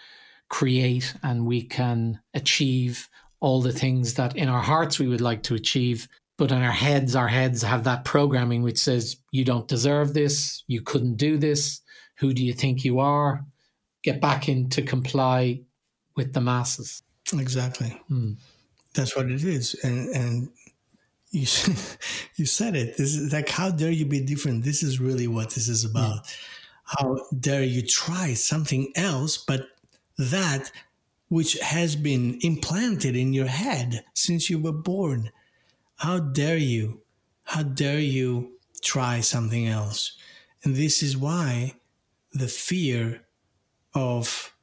create 0.52 1.14
and 1.24 1.46
we 1.46 1.62
can 1.62 2.20
achieve 2.34 3.08
all 3.40 3.60
the 3.60 3.72
things 3.72 4.14
that 4.14 4.36
in 4.36 4.48
our 4.48 4.62
hearts 4.62 5.00
we 5.00 5.08
would 5.08 5.20
like 5.20 5.42
to 5.42 5.56
achieve 5.56 6.06
but 6.38 6.52
in 6.52 6.62
our 6.62 6.70
heads 6.70 7.16
our 7.16 7.28
heads 7.28 7.62
have 7.62 7.82
that 7.84 8.04
programming 8.04 8.62
which 8.62 8.78
says 8.78 9.16
you 9.32 9.44
don't 9.44 9.66
deserve 9.66 10.14
this 10.14 10.62
you 10.68 10.80
couldn't 10.80 11.16
do 11.16 11.36
this 11.36 11.80
who 12.18 12.32
do 12.32 12.44
you 12.44 12.52
think 12.52 12.84
you 12.84 13.00
are 13.00 13.44
get 14.04 14.20
back 14.20 14.48
into 14.48 14.82
comply 14.82 15.60
with 16.14 16.32
the 16.32 16.40
masses 16.40 17.02
Exactly. 17.40 18.00
Hmm. 18.08 18.32
That's 18.94 19.16
what 19.16 19.30
it 19.30 19.44
is. 19.44 19.74
And 19.82 20.08
and 20.10 20.48
you 21.30 21.40
you 22.36 22.46
said 22.46 22.76
it. 22.76 22.96
This 22.96 23.14
is 23.14 23.32
like 23.32 23.48
how 23.48 23.70
dare 23.70 23.90
you 23.90 24.06
be 24.06 24.20
different? 24.20 24.64
This 24.64 24.82
is 24.82 25.00
really 25.00 25.28
what 25.28 25.50
this 25.50 25.68
is 25.68 25.84
about. 25.84 26.26
How 26.84 27.18
dare 27.38 27.64
you 27.64 27.82
try 27.82 28.34
something 28.34 28.92
else 28.96 29.38
but 29.38 29.66
that 30.18 30.70
which 31.28 31.58
has 31.60 31.96
been 31.96 32.38
implanted 32.42 33.16
in 33.16 33.32
your 33.32 33.46
head 33.46 34.04
since 34.14 34.50
you 34.50 34.58
were 34.58 34.72
born. 34.72 35.30
How 35.96 36.18
dare 36.18 36.58
you? 36.58 37.00
How 37.44 37.62
dare 37.62 37.98
you 38.00 38.52
try 38.82 39.20
something 39.20 39.66
else? 39.66 40.12
And 40.64 40.76
this 40.76 41.02
is 41.02 41.16
why 41.16 41.74
the 42.32 42.48
fear 42.48 43.22
of 43.94 44.54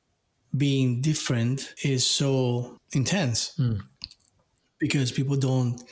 being 0.56 1.02
different 1.02 1.74
is 1.84 2.06
so 2.06 2.78
intense 2.94 3.54
Mm. 3.60 3.82
because 4.80 5.12
people 5.12 5.36
don't 5.36 5.84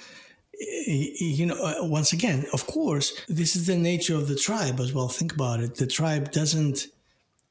you 0.88 1.46
know 1.46 1.56
uh, 1.64 1.86
once 1.86 2.12
again 2.14 2.46
of 2.54 2.66
course 2.66 3.14
this 3.28 3.56
is 3.56 3.68
the 3.68 3.76
nature 3.78 4.16
of 4.16 4.28
the 4.28 4.36
tribe 4.36 4.80
as 4.80 4.92
well 4.94 5.08
think 5.10 5.34
about 5.34 5.60
it 5.60 5.76
the 5.76 5.86
tribe 5.86 6.32
doesn't 6.32 6.88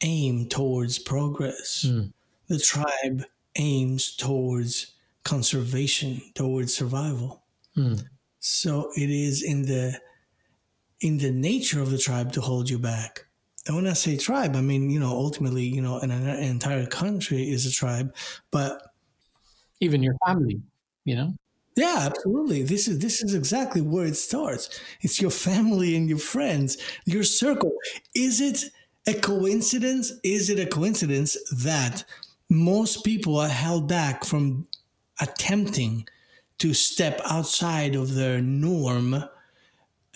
aim 0.03 0.49
towards 0.49 0.99
progress 0.99 1.85
Mm. 1.87 2.13
the 2.49 2.59
tribe 2.59 3.25
aims 3.57 4.15
towards 4.17 4.95
conservation 5.25 6.21
towards 6.35 6.75
survival 6.75 7.45
Mm. 7.77 8.09
so 8.41 8.91
it 8.97 9.11
is 9.11 9.43
in 9.43 9.63
the 9.63 10.01
in 11.01 11.19
the 11.19 11.31
nature 11.31 11.81
of 11.81 11.91
the 11.91 11.99
tribe 11.99 12.33
to 12.33 12.41
hold 12.41 12.71
you 12.71 12.79
back. 12.79 13.27
And 13.67 13.77
when 13.77 13.87
I 13.87 13.93
say 13.95 14.17
tribe, 14.17 14.55
I 14.57 14.61
mean 14.61 14.91
you 14.91 15.01
know 15.01 15.11
ultimately 15.11 15.65
you 15.65 15.83
know 15.83 15.99
an, 15.99 16.11
an 16.11 16.29
entire 16.43 16.87
country 16.87 17.51
is 17.51 17.67
a 17.67 17.71
tribe, 17.71 18.15
but 18.51 18.81
even 19.81 20.03
your 20.03 20.17
family 20.27 20.63
you 21.05 21.17
know 21.17 21.35
yeah, 21.79 22.09
absolutely. 22.11 22.63
This 22.63 22.89
is 22.89 23.01
this 23.01 23.23
is 23.23 23.35
exactly 23.35 23.83
where 23.83 24.07
it 24.07 24.15
starts. 24.17 24.81
It's 25.03 25.21
your 25.21 25.31
family 25.31 25.95
and 25.95 26.09
your 26.09 26.19
friends, 26.19 26.79
your 27.05 27.23
circle. 27.23 27.73
Is 28.15 28.41
it 28.41 28.65
a 29.07 29.14
coincidence? 29.14 30.12
Is 30.23 30.51
it 30.51 30.59
a 30.59 30.66
coincidence 30.66 31.37
that 31.64 32.05
most 32.49 33.05
people 33.05 33.38
are 33.38 33.49
held 33.49 33.88
back 33.88 34.25
from 34.25 34.66
attempting 35.21 36.07
to 36.59 36.73
step 36.75 37.21
outside 37.27 37.95
of 37.95 38.14
their 38.14 38.40
norm 38.40 39.25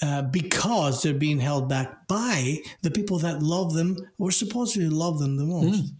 uh, 0.02 0.22
because 0.22 1.02
they're 1.02 1.12
being 1.14 1.40
held 1.40 1.68
back 1.68 2.06
by 2.08 2.58
the 2.82 2.90
people 2.90 3.18
that 3.18 3.42
love 3.42 3.74
them 3.74 3.96
or 4.18 4.30
supposedly 4.30 4.88
love 4.88 5.18
them 5.18 5.36
the 5.36 5.44
most? 5.44 5.92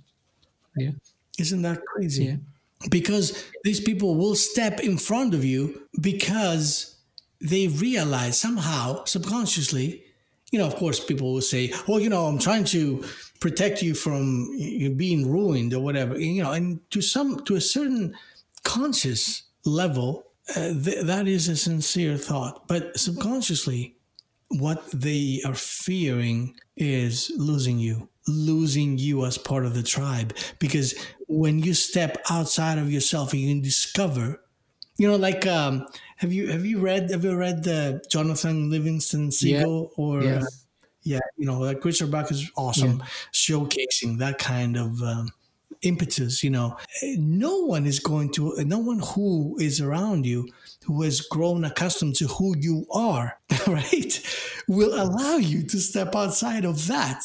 yeah 0.77 0.91
Isn't 1.39 1.63
that 1.63 1.85
crazy? 1.85 2.25
yeah 2.25 2.37
because 2.91 3.45
these 3.63 3.79
people 3.81 4.15
will 4.15 4.35
step 4.35 4.81
in 4.81 4.97
front 4.97 5.35
of 5.35 5.45
you 5.45 5.87
because 6.01 6.97
they 7.39 7.69
realize 7.69 8.41
somehow 8.41 9.05
subconsciously 9.05 10.03
you 10.51 10.59
know 10.59 10.67
of 10.67 10.77
course 10.77 11.03
people 11.03 11.33
will 11.33 11.41
say 11.41 11.73
well 11.87 12.01
you 12.01 12.09
know 12.09 12.27
i'm 12.27 12.39
trying 12.39 12.65
to 12.65 13.05
protect 13.41 13.83
you 13.83 13.95
from 13.95 14.49
being 14.97 15.31
ruined 15.31 15.73
or 15.73 15.81
whatever 15.81 16.19
you 16.19 16.43
know 16.43 16.53
and 16.53 16.81
to 16.91 17.01
some 17.01 17.43
to 17.45 17.57
a 17.57 17.61
certain 17.61 18.15
conscious 18.65 19.45
level 19.65 20.27
uh, 20.57 20.73
th- 20.83 21.05
that 21.05 21.27
is 21.27 21.49
a 21.49 21.57
sincere 21.57 22.17
thought 22.17 22.67
but 22.69 22.99
subconsciously 22.99 23.97
what 24.59 24.85
they 24.91 25.41
are 25.47 25.55
fearing 25.55 26.55
is 26.77 27.31
losing 27.37 27.79
you 27.79 28.09
losing 28.27 28.99
you 28.99 29.25
as 29.25 29.39
part 29.39 29.65
of 29.65 29.75
the 29.75 29.83
tribe 29.83 30.35
because 30.59 30.95
when 31.29 31.59
you 31.59 31.75
step 31.75 32.19
outside 32.29 32.79
of 32.79 32.93
yourself 32.93 33.33
and 33.33 33.43
you 33.43 33.61
discover 33.63 34.41
you 35.01 35.07
know 35.09 35.17
like 35.17 35.47
um 35.47 35.87
have 36.17 36.33
you 36.33 36.49
have 36.49 36.65
you 36.67 36.79
read 36.79 37.11
have 37.11 37.25
you 37.25 37.37
read 37.37 37.65
the 37.65 38.03
jonathan 38.11 38.71
livingston 38.71 39.31
seagull 39.33 39.93
or 39.97 40.23
Yes. 40.23 40.45
uh, 40.45 40.49
yeah 41.03 41.21
you 41.37 41.47
know 41.47 41.59
like 41.61 41.85
richard 41.85 42.11
bach 42.11 42.31
is 42.31 42.51
awesome. 42.57 43.03
Showcasing 43.33 44.19
that 44.19 44.39
kind 44.39 44.77
of 44.77 45.03
um, 45.03 45.31
impetus 45.83 46.45
you 46.45 46.51
know. 46.51 46.77
No 47.17 47.55
one 47.65 47.87
is 47.87 47.99
going 48.01 48.31
to 48.33 48.55
no 48.65 48.79
one 48.79 49.01
who 49.01 49.57
is 49.59 49.81
around 49.81 50.27
you 50.27 50.49
who 50.85 51.03
has 51.03 51.21
grown 51.23 51.65
accustomed 51.65 52.17
to 52.17 52.27
who 52.27 52.55
you 52.59 52.87
are 52.93 53.39
right 53.67 54.15
will 54.69 54.95
allow 55.03 55.37
you 55.37 55.63
to 55.73 55.79
step 55.81 56.15
outside 56.15 56.65
of 56.67 56.87
that 56.89 57.21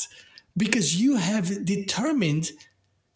because 0.58 1.02
you 1.02 1.18
have 1.18 1.66
determined 1.66 2.52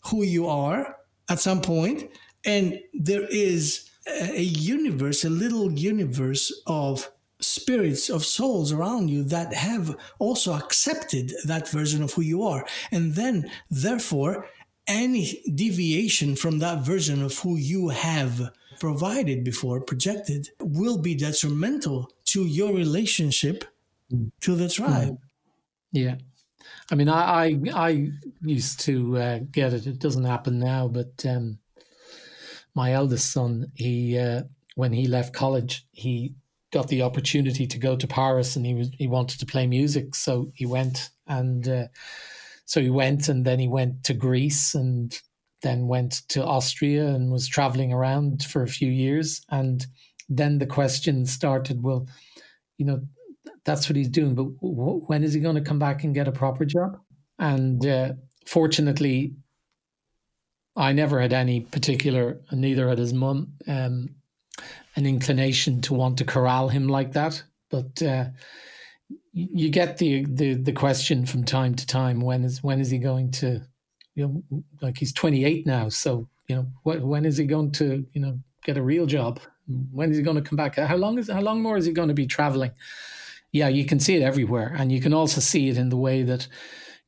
who 0.08 0.24
you 0.24 0.48
are 0.48 0.98
at 1.30 1.40
some 1.40 1.62
point 1.62 2.04
and 2.46 2.80
there 2.94 3.26
is 3.30 3.89
a 4.22 4.42
universe 4.42 5.24
a 5.24 5.30
little 5.30 5.72
universe 5.72 6.52
of 6.68 7.12
spirits 7.42 8.10
of 8.10 8.26
souls 8.26 8.72
around 8.72 9.10
you 9.10 9.24
that 9.24 9.54
have 9.54 9.96
also 10.20 10.54
accepted 10.54 11.32
that 11.46 11.70
version 11.70 12.04
of 12.04 12.14
who 12.14 12.22
you 12.22 12.44
are 12.44 12.66
and 12.92 13.16
then 13.16 13.50
therefore 13.72 14.46
any 14.88 15.42
deviation 15.56 16.36
from 16.36 16.60
that 16.60 16.80
version 16.84 17.22
of 17.24 17.38
who 17.40 17.56
you 17.56 17.90
have 17.90 18.52
provided 18.80 19.44
before 19.44 19.80
projected 19.80 20.50
will 20.60 20.98
be 20.98 21.16
detrimental 21.16 22.12
to 22.26 22.46
your 22.46 22.74
relationship 22.74 23.64
to 24.42 24.56
the 24.56 24.70
tribe 24.70 25.18
Yeah. 25.92 26.16
I 26.92 26.96
mean, 26.96 27.10
I 27.10 27.22
I, 27.22 27.60
I 27.74 28.12
used 28.42 28.80
to 28.82 29.18
uh, 29.18 29.40
get 29.52 29.74
it. 29.74 29.88
It 29.88 30.00
doesn't 30.00 30.26
happen 30.26 30.60
now, 30.60 30.88
but 30.88 31.26
um, 31.26 31.60
my 32.76 32.94
eldest 32.94 33.32
son, 33.32 33.72
he 33.76 34.18
uh, 34.18 34.44
when 34.76 34.94
he 34.94 35.08
left 35.08 35.34
college, 35.34 35.86
he 35.92 36.36
got 36.72 36.88
the 36.88 37.02
opportunity 37.02 37.66
to 37.68 37.78
go 37.78 37.96
to 37.96 38.08
Paris, 38.08 38.56
and 38.56 38.66
he 38.66 38.74
was 38.74 38.90
he 38.98 39.08
wanted 39.08 39.40
to 39.40 39.46
play 39.46 39.68
music, 39.68 40.16
so 40.16 40.52
he 40.54 40.66
went, 40.66 41.10
and 41.28 41.68
uh, 41.68 41.88
so 42.66 42.82
he 42.82 42.90
went, 42.90 43.30
and 43.30 43.46
then 43.46 43.60
he 43.60 43.68
went 43.68 44.04
to 44.06 44.14
Greece, 44.14 44.76
and 44.76 45.20
then 45.62 45.88
went 45.88 46.22
to 46.30 46.46
Austria, 46.46 47.08
and 47.08 47.32
was 47.32 47.48
traveling 47.48 47.92
around 47.92 48.44
for 48.44 48.64
a 48.64 48.68
few 48.68 48.90
years, 48.90 49.42
and 49.50 49.86
then 50.30 50.60
the 50.60 50.68
question 50.68 51.26
started, 51.26 51.82
well, 51.82 52.08
you 52.78 52.86
know, 52.86 53.02
that's 53.66 53.90
what 53.90 53.96
he's 53.96 54.10
doing. 54.10 54.36
But 54.36 54.56
w- 54.62 55.02
when 55.08 55.24
is 55.24 55.34
he 55.34 55.42
going 55.42 55.56
to 55.56 55.62
come 55.62 55.80
back 55.80 56.04
and 56.04 56.14
get 56.14 56.28
a 56.28 56.32
proper 56.32 56.66
job? 56.66 57.00
And 57.40 57.86
uh, 57.86 58.14
fortunately, 58.46 59.34
I 60.76 60.94
never 60.94 61.20
had 61.20 61.34
any 61.34 61.62
particular, 61.62 62.40
neither 62.52 62.90
had 62.90 62.98
his 62.98 63.14
mum, 63.14 63.54
um, 63.68 64.10
an 64.96 65.06
inclination 65.06 65.82
to 65.82 65.94
want 65.94 66.18
to 66.18 66.26
corral 66.26 66.70
him 66.70 66.88
like 66.88 67.14
that. 67.14 67.44
But 67.70 68.02
uh, 68.02 68.26
you 69.34 69.70
get 69.70 69.98
the, 69.98 70.26
the 70.26 70.56
the 70.56 70.72
question 70.72 71.26
from 71.26 71.44
time 71.44 71.76
to 71.76 71.86
time: 71.86 72.22
when 72.22 72.44
is 72.44 72.64
when 72.64 72.80
is 72.80 72.90
he 72.90 72.98
going 72.98 73.32
to, 73.32 73.62
you 74.16 74.44
know, 74.50 74.64
like 74.82 74.98
he's 74.98 75.14
twenty 75.14 75.46
eight 75.46 75.68
now, 75.68 75.90
so 75.90 76.28
you 76.48 76.56
know, 76.56 76.64
wh- 76.84 77.06
when 77.06 77.26
is 77.26 77.38
he 77.38 77.46
going 77.46 77.72
to, 77.74 78.06
you 78.14 78.22
know, 78.22 78.40
get 78.64 78.78
a 78.78 78.82
real 78.82 79.06
job? 79.06 79.40
When 79.92 80.10
is 80.10 80.18
he 80.18 80.24
going 80.24 80.36
to 80.38 80.42
come 80.42 80.58
back? 80.58 80.76
How 80.76 80.96
long 80.96 81.20
is 81.20 81.30
how 81.30 81.42
long 81.42 81.62
more 81.62 81.78
is 81.78 81.86
he 81.86 81.92
going 81.92 82.08
to 82.08 82.14
be 82.16 82.26
traveling? 82.26 82.72
yeah, 83.52 83.68
you 83.68 83.86
can 83.86 84.00
see 84.00 84.16
it 84.16 84.22
everywhere. 84.22 84.76
And 84.78 84.92
you 84.92 85.02
can 85.02 85.14
also 85.14 85.42
see 85.42 85.70
it 85.70 85.78
in 85.78 85.90
the 85.90 85.98
way 85.98 86.24
that, 86.24 86.48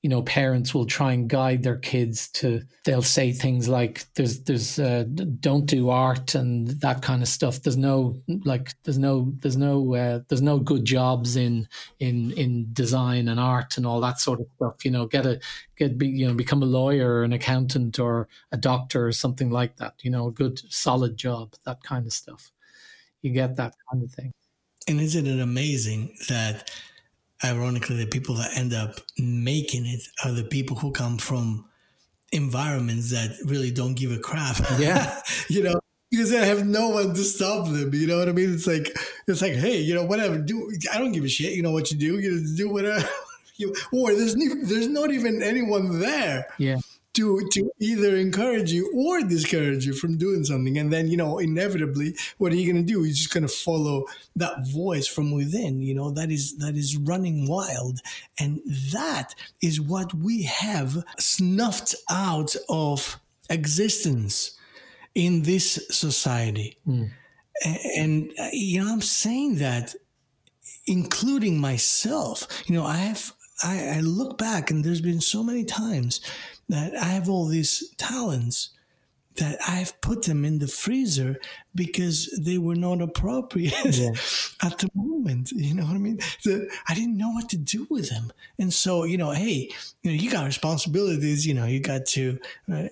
you 0.02 0.10
know, 0.10 0.24
parents 0.24 0.74
will 0.74 0.88
try 0.88 1.14
and 1.14 1.30
guide 1.30 1.62
their 1.62 1.78
kids 1.78 2.28
to, 2.30 2.62
they'll 2.86 3.04
say 3.04 3.32
things 3.32 3.70
like, 3.70 4.04
there's, 4.16 4.42
there's, 4.46 4.80
uh, 4.80 5.04
don't 5.40 5.68
do 5.68 5.90
art 5.90 6.34
and 6.34 6.70
that 6.82 7.04
kind 7.04 7.22
of 7.22 7.28
stuff. 7.28 7.62
There's 7.62 7.78
no, 7.78 8.20
like, 8.44 8.74
there's 8.84 8.98
no, 8.98 9.32
there's 9.42 9.58
no, 9.58 9.94
uh, 9.94 10.22
there's 10.28 10.42
no 10.42 10.58
good 10.58 10.86
jobs 10.86 11.36
in, 11.36 11.68
in, 12.00 12.32
in 12.32 12.74
design 12.74 13.28
and 13.28 13.40
art 13.40 13.78
and 13.78 13.86
all 13.86 14.02
that 14.02 14.20
sort 14.20 14.40
of 14.40 14.48
stuff. 14.56 14.84
You 14.84 14.90
know, 14.90 15.06
get 15.06 15.28
a, 15.28 15.40
get, 15.78 16.00
be, 16.00 16.08
you 16.08 16.28
know, 16.28 16.34
become 16.34 16.64
a 16.64 16.66
lawyer 16.66 17.18
or 17.18 17.24
an 17.24 17.34
accountant 17.34 18.00
or 18.00 18.28
a 18.52 18.58
doctor 18.58 19.06
or 19.06 19.12
something 19.12 19.52
like 19.52 19.78
that, 19.78 19.94
you 20.02 20.10
know, 20.10 20.28
a 20.28 20.32
good 20.32 20.60
solid 20.74 21.16
job, 21.16 21.54
that 21.66 21.84
kind 21.84 22.08
of 22.08 22.14
stuff. 22.14 22.52
You 23.22 23.34
get 23.34 23.56
that 23.58 23.76
kind 23.92 24.04
of 24.04 24.12
thing. 24.12 24.32
And 24.88 25.00
isn't 25.00 25.28
it 25.28 25.40
amazing 25.40 26.16
that, 26.28 26.72
ironically, 27.44 27.98
the 27.98 28.06
people 28.06 28.36
that 28.36 28.58
end 28.58 28.74
up 28.74 29.00
making 29.18 29.86
it 29.86 30.02
are 30.24 30.32
the 30.32 30.44
people 30.44 30.78
who 30.78 30.92
come 30.92 31.18
from 31.18 31.66
environments 32.32 33.12
that 33.12 33.36
really 33.46 33.72
don't 33.72 33.96
give 33.96 34.12
a 34.12 34.20
crap? 34.20 34.58
Yeah. 34.78 35.20
you 35.50 35.64
know, 35.64 35.80
because 36.10 36.30
they 36.30 36.46
have 36.46 36.66
no 36.66 36.90
one 36.90 37.14
to 37.14 37.24
stop 37.24 37.66
them. 37.66 37.94
You 37.94 38.08
know 38.08 38.20
what 38.20 38.30
I 38.30 38.34
mean? 38.34 38.54
It's 38.54 38.68
like 38.68 38.96
it's 39.28 39.42
like, 39.42 39.54
hey, 39.54 39.80
you 39.80 39.96
know, 39.96 40.06
whatever. 40.06 40.38
Do 40.38 40.72
I 40.94 40.98
don't 40.98 41.12
give 41.12 41.24
a 41.24 41.30
shit. 41.30 41.54
You 41.54 41.64
know 41.64 41.72
what 41.72 41.92
you 41.92 41.98
do? 41.98 42.20
You 42.20 42.56
do 42.56 42.70
whatever. 42.70 43.08
you, 43.58 43.74
or 43.94 44.14
there's 44.14 44.36
there's 44.36 44.88
not 44.88 45.12
even 45.12 45.42
anyone 45.42 46.00
there. 46.00 46.48
Yeah 46.58 46.78
to 47.14 47.48
to 47.52 47.72
either 47.80 48.16
encourage 48.16 48.72
you 48.72 48.92
or 48.96 49.22
discourage 49.22 49.86
you 49.86 49.94
from 49.94 50.18
doing 50.18 50.44
something. 50.44 50.78
And 50.78 50.92
then 50.92 51.08
you 51.08 51.18
know 51.18 51.40
inevitably 51.40 52.16
what 52.38 52.52
are 52.52 52.56
you 52.56 52.72
going 52.72 52.86
to 52.86 52.94
do? 52.94 53.04
You're 53.04 53.14
just 53.14 53.34
going 53.34 53.48
to 53.48 53.54
follow 53.54 54.06
that 54.36 54.68
voice 54.68 55.08
from 55.08 55.32
within 55.32 55.82
you 55.82 55.94
know? 55.94 56.12
That 56.12 56.32
is 56.32 56.58
that 56.58 56.76
is 56.76 56.98
running 56.98 57.48
wild. 57.48 58.00
And 58.40 58.62
that 58.94 59.36
is 59.62 59.82
what 59.82 60.14
we 60.14 60.44
have 60.44 61.04
snuffed 61.20 61.96
out 62.10 62.56
of 62.70 63.20
existence 63.50 64.58
in 65.14 65.44
this 65.44 65.86
society. 65.90 66.78
Mm. 66.88 67.12
and 67.96 68.32
you 68.54 68.82
know 68.82 68.92
i'm 68.92 69.02
saying 69.02 69.56
that 69.56 69.94
including 70.88 71.60
myself. 71.60 72.48
You 72.66 72.76
know 72.76 72.86
i 72.86 72.96
have 72.96 73.34
I, 73.64 73.98
I 73.98 74.00
look 74.00 74.38
back 74.38 74.72
and 74.72 74.84
there's 74.84 75.02
been 75.02 75.22
so 75.22 75.44
many 75.44 75.64
times 75.64 76.22
that 76.70 76.96
I 76.96 77.06
have 77.06 77.30
all 77.30 77.48
these 77.48 77.94
talents 77.98 78.70
that 79.38 79.58
I've 79.68 80.00
put 80.02 80.24
them 80.24 80.44
in 80.44 80.60
the 80.60 80.68
freezer 80.68 81.40
because 81.74 82.28
they 82.40 82.58
were 82.58 82.76
not 82.76 83.02
appropriate 83.02 83.74
yeah. 83.86 84.10
at 84.62 84.78
the 84.80 84.90
moment. 84.94 85.52
You 85.52 85.74
know 85.74 85.86
what 85.86 85.96
I 85.96 86.00
mean? 86.00 86.20
The, 86.44 86.70
I 86.88 86.94
didn't 86.94 87.18
know 87.18 87.30
what 87.30 87.50
to 87.50 87.58
do 87.58 87.88
with 87.90 88.10
them. 88.10 88.32
And 88.60 88.74
so, 88.74 89.06
you 89.06 89.18
know, 89.18 89.32
hey, 89.32 89.70
you 90.04 90.12
know, 90.12 90.18
you 90.18 90.30
got 90.30 90.46
responsibilities, 90.46 91.48
you 91.48 91.54
know, 91.54 91.66
you 91.66 91.80
got 91.80 92.06
to 92.08 92.40
uh, 92.72 92.88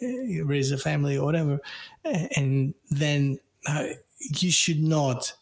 raise 0.46 0.72
a 0.72 0.78
family 0.78 1.18
or 1.18 1.26
whatever. 1.26 1.60
And 2.06 2.74
then 2.90 3.40
uh, 3.68 3.88
you 4.20 4.52
should 4.52 4.82
not 4.82 5.34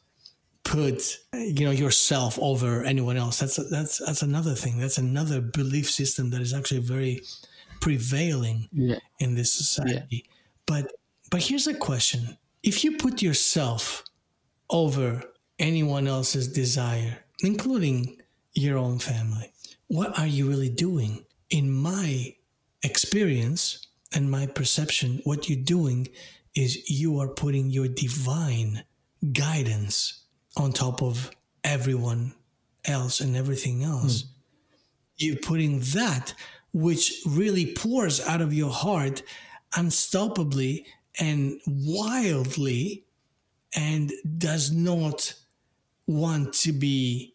put 0.64 1.20
you 1.34 1.64
know 1.64 1.72
yourself 1.72 2.38
over 2.42 2.84
anyone 2.84 3.16
else 3.16 3.40
that's 3.40 3.56
that's 3.70 4.00
that's 4.06 4.22
another 4.22 4.54
thing 4.54 4.78
that's 4.78 4.98
another 4.98 5.40
belief 5.40 5.90
system 5.90 6.30
that 6.30 6.42
is 6.42 6.54
actually 6.54 6.82
very 6.82 7.22
prevailing 7.80 8.70
yeah. 8.72 9.00
in 9.20 9.36
this 9.36 9.54
society. 9.54 10.26
Yeah. 10.26 10.34
But 10.66 10.94
but 11.30 11.44
here's 11.44 11.68
a 11.68 11.74
question. 11.74 12.38
If 12.64 12.84
you 12.84 12.98
put 12.98 13.22
yourself 13.22 14.04
over 14.70 15.24
anyone 15.60 16.08
else's 16.08 16.48
desire, 16.48 17.18
including 17.42 18.22
your 18.54 18.78
own 18.78 19.00
family, 19.00 19.52
what 19.88 20.18
are 20.20 20.28
you 20.28 20.50
really 20.50 20.70
doing? 20.70 21.26
In 21.50 21.72
my 21.72 22.36
experience 22.84 23.88
and 24.14 24.30
my 24.30 24.46
perception, 24.48 25.22
what 25.24 25.50
you're 25.50 25.64
doing 25.64 26.08
is 26.56 26.90
you 26.90 27.20
are 27.20 27.28
putting 27.28 27.70
your 27.70 27.88
divine 27.88 28.84
guidance 29.34 30.24
on 30.56 30.72
top 30.72 31.02
of 31.02 31.32
everyone 31.64 32.34
else 32.86 33.20
and 33.20 33.36
everything 33.36 33.84
else. 33.84 34.24
Mm. 34.24 34.28
You're 35.18 35.36
putting 35.38 35.80
that 35.94 36.34
which 36.78 37.24
really 37.26 37.74
pours 37.74 38.22
out 38.22 38.40
of 38.40 38.54
your 38.54 38.70
heart 38.70 39.24
unstoppably 39.74 40.86
and 41.20 41.60
wildly 41.66 43.04
and 43.76 44.12
does 44.38 44.72
not 44.72 45.34
want 46.06 46.54
to 46.54 46.72
be 46.72 47.34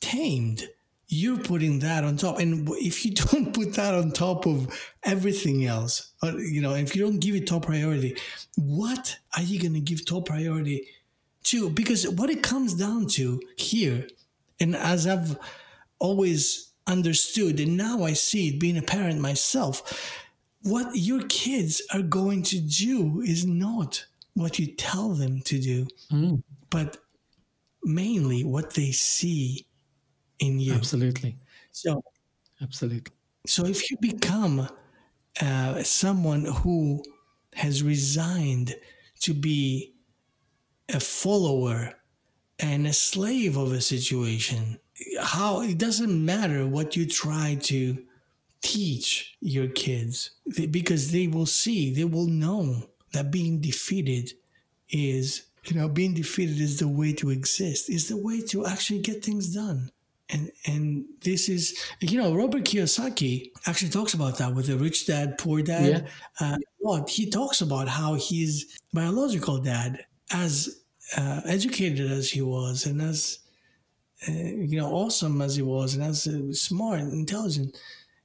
tamed. 0.00 0.68
You're 1.06 1.38
putting 1.38 1.78
that 1.78 2.02
on 2.02 2.16
top. 2.16 2.40
And 2.40 2.68
if 2.72 3.04
you 3.04 3.12
don't 3.14 3.54
put 3.54 3.74
that 3.74 3.94
on 3.94 4.10
top 4.10 4.46
of 4.46 4.66
everything 5.04 5.64
else, 5.64 6.12
or, 6.20 6.32
you 6.40 6.60
know, 6.60 6.74
if 6.74 6.96
you 6.96 7.02
don't 7.02 7.20
give 7.20 7.36
it 7.36 7.46
top 7.46 7.66
priority, 7.66 8.16
what 8.56 9.16
are 9.36 9.44
you 9.44 9.60
going 9.60 9.74
to 9.74 9.80
give 9.80 10.04
top 10.04 10.26
priority 10.26 10.88
to? 11.44 11.70
Because 11.70 12.08
what 12.08 12.30
it 12.30 12.42
comes 12.42 12.74
down 12.74 13.06
to 13.10 13.40
here, 13.56 14.08
and 14.58 14.74
as 14.74 15.06
I've 15.06 15.38
always 16.00 16.71
understood, 16.86 17.60
and 17.60 17.76
now 17.76 18.04
I 18.04 18.12
see 18.12 18.48
it 18.48 18.60
being 18.60 18.76
a 18.76 18.82
parent 18.82 19.20
myself. 19.20 20.18
What 20.62 20.94
your 20.94 21.22
kids 21.28 21.82
are 21.92 22.02
going 22.02 22.42
to 22.44 22.60
do 22.60 23.20
is 23.20 23.46
not 23.46 24.04
what 24.34 24.58
you 24.58 24.66
tell 24.66 25.10
them 25.10 25.40
to 25.42 25.60
do, 25.60 25.86
mm. 26.10 26.42
but 26.70 26.98
mainly 27.82 28.44
what 28.44 28.74
they 28.74 28.92
see 28.92 29.66
in 30.38 30.58
you. 30.58 30.74
Absolutely. 30.74 31.36
So, 31.72 32.02
absolutely. 32.60 33.12
So, 33.46 33.66
if 33.66 33.90
you 33.90 33.96
become 34.00 34.68
uh, 35.40 35.82
someone 35.82 36.44
who 36.44 37.02
has 37.54 37.82
resigned 37.82 38.74
to 39.20 39.34
be 39.34 39.94
a 40.88 41.00
follower 41.00 41.94
and 42.58 42.86
a 42.86 42.92
slave 42.92 43.56
of 43.56 43.72
a 43.72 43.80
situation, 43.80 44.78
how 45.20 45.62
it 45.62 45.78
doesn't 45.78 46.24
matter 46.24 46.66
what 46.66 46.96
you 46.96 47.06
try 47.06 47.56
to 47.62 48.02
teach 48.62 49.36
your 49.40 49.68
kids 49.68 50.30
because 50.70 51.12
they 51.12 51.26
will 51.26 51.46
see, 51.46 51.92
they 51.92 52.04
will 52.04 52.26
know 52.26 52.88
that 53.12 53.30
being 53.30 53.60
defeated 53.60 54.32
is, 54.88 55.46
you 55.64 55.76
know, 55.76 55.88
being 55.88 56.14
defeated 56.14 56.60
is 56.60 56.78
the 56.78 56.88
way 56.88 57.12
to 57.12 57.30
exist, 57.30 57.90
is 57.90 58.08
the 58.08 58.16
way 58.16 58.40
to 58.40 58.66
actually 58.66 59.00
get 59.00 59.24
things 59.24 59.54
done. 59.54 59.90
And, 60.30 60.50
and 60.66 61.04
this 61.20 61.48
is, 61.48 61.78
you 62.00 62.16
know, 62.16 62.34
Robert 62.34 62.64
Kiyosaki 62.64 63.50
actually 63.66 63.90
talks 63.90 64.14
about 64.14 64.38
that 64.38 64.54
with 64.54 64.66
the 64.66 64.78
rich 64.78 65.06
dad, 65.06 65.36
poor 65.36 65.60
dad. 65.60 66.08
Yeah. 66.40 66.54
Uh, 66.54 66.56
well, 66.80 67.04
he 67.06 67.28
talks 67.28 67.60
about 67.60 67.88
how 67.88 68.14
his 68.14 68.78
biological 68.94 69.58
dad, 69.58 70.06
as 70.30 70.82
uh, 71.16 71.42
educated 71.44 72.10
as 72.10 72.30
he 72.30 72.40
was 72.40 72.86
and 72.86 73.02
as 73.02 73.40
uh, 74.28 74.32
you 74.32 74.80
know, 74.80 74.90
awesome 74.90 75.40
as 75.42 75.56
he 75.56 75.62
was 75.62 75.94
and 75.94 76.04
as 76.04 76.26
uh, 76.26 76.52
smart 76.52 77.00
and 77.00 77.12
intelligent, 77.12 77.76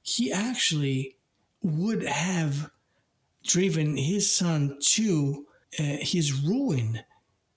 he 0.02 0.32
actually 0.32 1.16
would 1.62 2.04
have 2.04 2.70
driven 3.44 3.96
his 3.96 4.30
son 4.30 4.78
to 4.80 5.46
uh, 5.78 5.96
his 6.00 6.32
ruin 6.32 7.00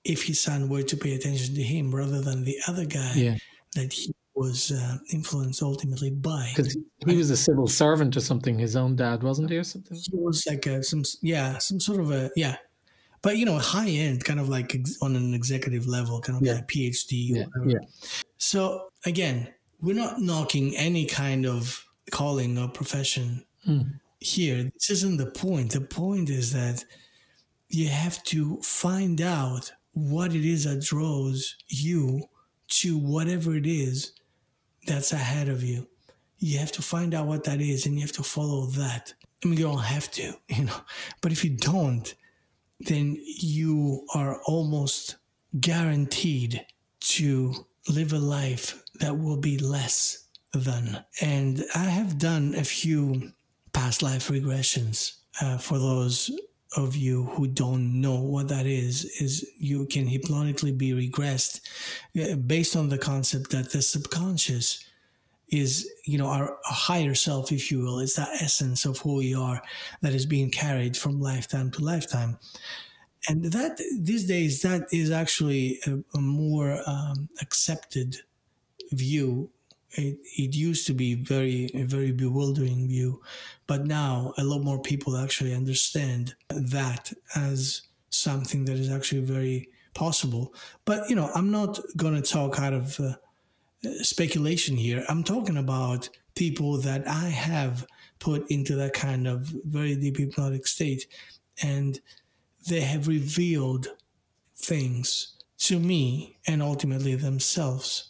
if 0.04 0.24
his 0.24 0.40
son 0.40 0.70
were 0.70 0.84
to 0.84 0.98
pay 0.98 1.14
attention 1.14 1.54
to 1.56 1.62
him 1.62 1.94
rather 1.94 2.22
than 2.22 2.44
the 2.44 2.58
other 2.68 2.86
guy 2.86 3.14
yeah. 3.16 3.36
that 3.76 3.94
he 3.94 4.12
was 4.34 4.72
uh, 4.72 4.98
influenced 5.12 5.62
ultimately 5.62 6.10
by. 6.10 6.52
Because 6.56 6.76
he 7.06 7.16
was 7.16 7.30
a 7.30 7.38
civil 7.38 7.68
servant 7.68 8.18
or 8.18 8.22
something. 8.22 8.58
His 8.58 8.76
own 8.76 8.96
dad 8.96 9.22
wasn't 9.22 9.52
he, 9.52 9.58
or 9.58 9.64
something? 9.64 9.96
He 9.96 10.18
was 10.18 10.44
like 10.48 10.66
a, 10.66 10.82
some, 10.84 11.04
yeah, 11.22 11.58
some 11.60 11.80
sort 11.80 12.00
of 12.00 12.12
a 12.12 12.32
yeah, 12.36 12.56
but 13.22 13.38
you 13.38 13.46
know, 13.46 13.58
high 13.58 13.90
end, 13.90 14.24
kind 14.24 14.40
of 14.40 14.50
like 14.50 14.76
ex- 14.76 14.98
on 15.02 15.16
an 15.16 15.34
executive 15.34 15.88
level, 15.88 16.20
kind 16.22 16.38
of 16.38 16.46
yeah. 16.46 16.56
like 16.56 16.68
PhD. 16.68 17.30
Yeah. 17.30 17.46
yeah. 17.66 17.80
So 18.38 18.90
again, 19.06 19.48
we're 19.82 19.96
not 19.96 20.22
knocking 20.22 20.76
any 20.78 21.06
kind 21.06 21.46
of 21.46 21.86
calling 22.12 22.58
or 22.58 22.68
profession 22.68 23.46
mm. 23.68 23.92
here. 24.20 24.64
This 24.74 24.90
isn't 24.90 25.18
the 25.18 25.32
point. 25.32 25.72
The 25.72 25.82
point 25.82 26.30
is 26.30 26.54
that 26.54 26.84
you 27.70 27.88
have 27.88 28.22
to 28.26 28.58
find 28.62 29.22
out 29.22 29.72
what 29.94 30.34
it 30.34 30.46
is 30.46 30.66
that 30.66 30.82
draws 30.82 31.56
you 31.68 32.24
to 32.68 32.98
whatever 32.98 33.56
it 33.56 33.66
is 33.66 34.14
that's 34.88 35.12
ahead 35.12 35.50
of 35.50 35.64
you. 35.64 35.88
You 36.40 36.58
have 36.60 36.72
to 36.74 36.82
find 36.82 37.14
out 37.14 37.28
what 37.28 37.44
that 37.44 37.62
is 37.62 37.86
and 37.86 37.96
you 37.96 38.02
have 38.02 38.12
to 38.14 38.24
follow 38.24 38.66
that. 38.68 39.14
I 39.44 39.48
mean, 39.48 39.58
you 39.58 39.66
don't 39.66 39.80
have 39.80 40.10
to, 40.12 40.34
you 40.50 40.66
know, 40.66 40.82
but 41.22 41.32
if 41.32 41.44
you 41.44 41.52
don't, 41.52 42.14
then 42.86 43.18
you 43.26 44.06
are 44.14 44.42
almost 44.46 45.18
guaranteed 45.60 46.66
to 47.00 47.54
live 47.90 48.14
a 48.14 48.20
life 48.20 48.84
that 49.00 49.18
will 49.18 49.38
be 49.38 49.58
less 49.58 50.28
than. 50.54 51.04
And 51.22 51.64
I 51.76 51.86
have 51.86 52.18
done 52.18 52.56
a 52.56 52.64
few 52.64 53.32
past 53.74 54.02
life 54.02 54.28
regressions. 54.28 55.14
Uh, 55.42 55.58
for 55.58 55.80
those 55.80 56.30
of 56.78 56.96
you 56.96 57.24
who 57.24 57.48
don't 57.48 58.00
know 58.00 58.22
what 58.22 58.48
that 58.50 58.66
is, 58.66 59.06
is 59.20 59.46
you 59.58 59.86
can 59.88 60.08
hypnotically 60.08 60.72
be 60.72 60.92
regressed 60.92 61.62
uh, 62.22 62.36
based 62.36 62.76
on 62.76 62.90
the 62.90 62.98
concept 62.98 63.52
that 63.52 63.72
the 63.72 63.82
subconscious 63.82 64.84
is, 65.52 65.90
you 66.06 66.18
know, 66.18 66.28
our, 66.28 66.58
higher 66.64 67.14
self, 67.14 67.52
if 67.52 67.72
you 67.72 67.80
will. 67.80 68.00
It's 68.00 68.16
that 68.16 68.42
essence 68.42 68.86
of 68.86 68.98
who 69.00 69.16
we 69.16 69.36
are 69.36 69.62
that 70.02 70.14
is 70.14 70.26
being 70.26 70.50
carried 70.50 70.96
from 70.96 71.20
lifetime 71.20 71.72
to 71.72 71.84
lifetime. 71.84 72.40
And 73.28 73.46
that 73.46 73.80
these 74.00 74.26
days 74.26 74.62
that 74.62 74.88
is 74.92 75.12
actually 75.12 75.80
a, 75.86 76.00
a 76.16 76.22
more 76.22 76.82
um, 76.88 77.30
accepted 77.42 78.18
view. 78.92 79.52
It, 79.92 80.20
it 80.38 80.56
used 80.56 80.88
to 80.88 80.94
be 80.94 81.16
very 81.16 81.70
a 81.76 81.84
very 81.84 82.14
bewildering 82.14 82.88
view. 82.88 83.22
But 83.68 83.86
now 83.86 84.34
a 84.38 84.44
lot 84.44 84.64
more 84.64 84.82
people 84.82 85.18
actually 85.18 85.54
understand 85.54 86.34
that 86.50 87.12
as 87.36 87.82
something 88.10 88.66
that 88.66 88.78
is 88.78 88.90
actually 88.90 89.22
very 89.22 89.70
possible. 89.94 90.54
But 90.86 91.10
you 91.10 91.16
know 91.16 91.30
i'm 91.36 91.52
not 91.52 91.80
going 91.98 92.16
to 92.16 92.22
talk 92.22 92.60
out 92.60 92.74
of 92.74 93.00
uh, 93.00 93.14
speculation 94.02 94.76
here 94.78 95.04
i'm 95.10 95.24
talking 95.24 95.58
about 95.58 96.10
people 96.36 96.78
that 96.78 97.08
i 97.08 97.28
have 97.28 97.86
put 98.20 98.50
into 98.52 98.76
that 98.76 98.94
kind 98.94 99.28
of 99.28 99.42
very 99.66 99.96
deep 99.96 100.18
hypnotic 100.18 100.68
state 100.68 101.08
and 101.64 102.00
they 102.70 102.82
have 102.82 103.08
revealed 103.08 103.88
things 104.56 105.38
to 105.58 105.80
me 105.80 106.38
and 106.48 106.62
ultimately 106.62 107.16
themselves. 107.16 108.08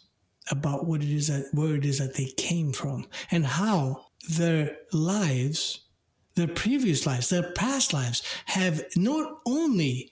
about 0.50 0.86
what 0.86 1.02
it 1.02 1.08
is 1.08 1.28
that 1.28 1.46
where 1.52 1.76
it 1.76 1.84
is 1.84 1.98
that 1.98 2.14
they 2.14 2.26
came 2.36 2.72
from 2.72 3.06
and 3.30 3.46
how 3.46 4.06
their 4.28 4.76
lives, 4.92 5.86
their 6.34 6.48
previous 6.48 7.06
lives, 7.06 7.28
their 7.28 7.52
past 7.52 7.92
lives 7.92 8.22
have 8.46 8.82
not 8.96 9.38
only 9.46 10.10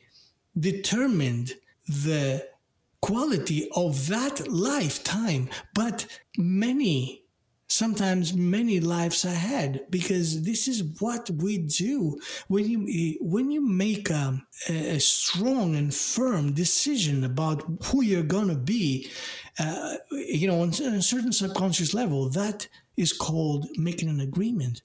determined 0.59 1.55
the 1.89 2.47
quality 3.01 3.69
of 3.75 4.09
that 4.09 4.47
lifetime, 4.49 5.49
but 5.75 6.07
many, 6.37 7.25
sometimes 7.69 8.35
many 8.35 8.81
lives 8.81 9.25
ahead, 9.25 9.87
because 9.91 10.43
this 10.43 10.69
is 10.69 10.83
what 11.01 11.31
we 11.31 11.59
do 11.59 12.19
when 12.49 12.69
you 12.69 13.19
when 13.21 13.51
you 13.51 13.67
make 13.67 14.11
a, 14.11 14.43
a 14.69 14.99
strong 14.99 15.77
and 15.77 15.95
firm 15.95 16.53
decision 16.53 17.25
about 17.25 17.63
who 17.85 18.03
you're 18.03 18.23
gonna 18.23 18.55
be. 18.55 19.11
Uh, 19.59 19.97
you 20.11 20.47
know, 20.47 20.63
on 20.63 20.69
a 20.71 21.03
certain 21.03 21.33
subconscious 21.33 21.93
level, 21.93 22.31
that 22.31 22.67
is 22.97 23.13
called 23.13 23.67
making 23.77 24.09
an 24.09 24.21
agreement. 24.21 24.83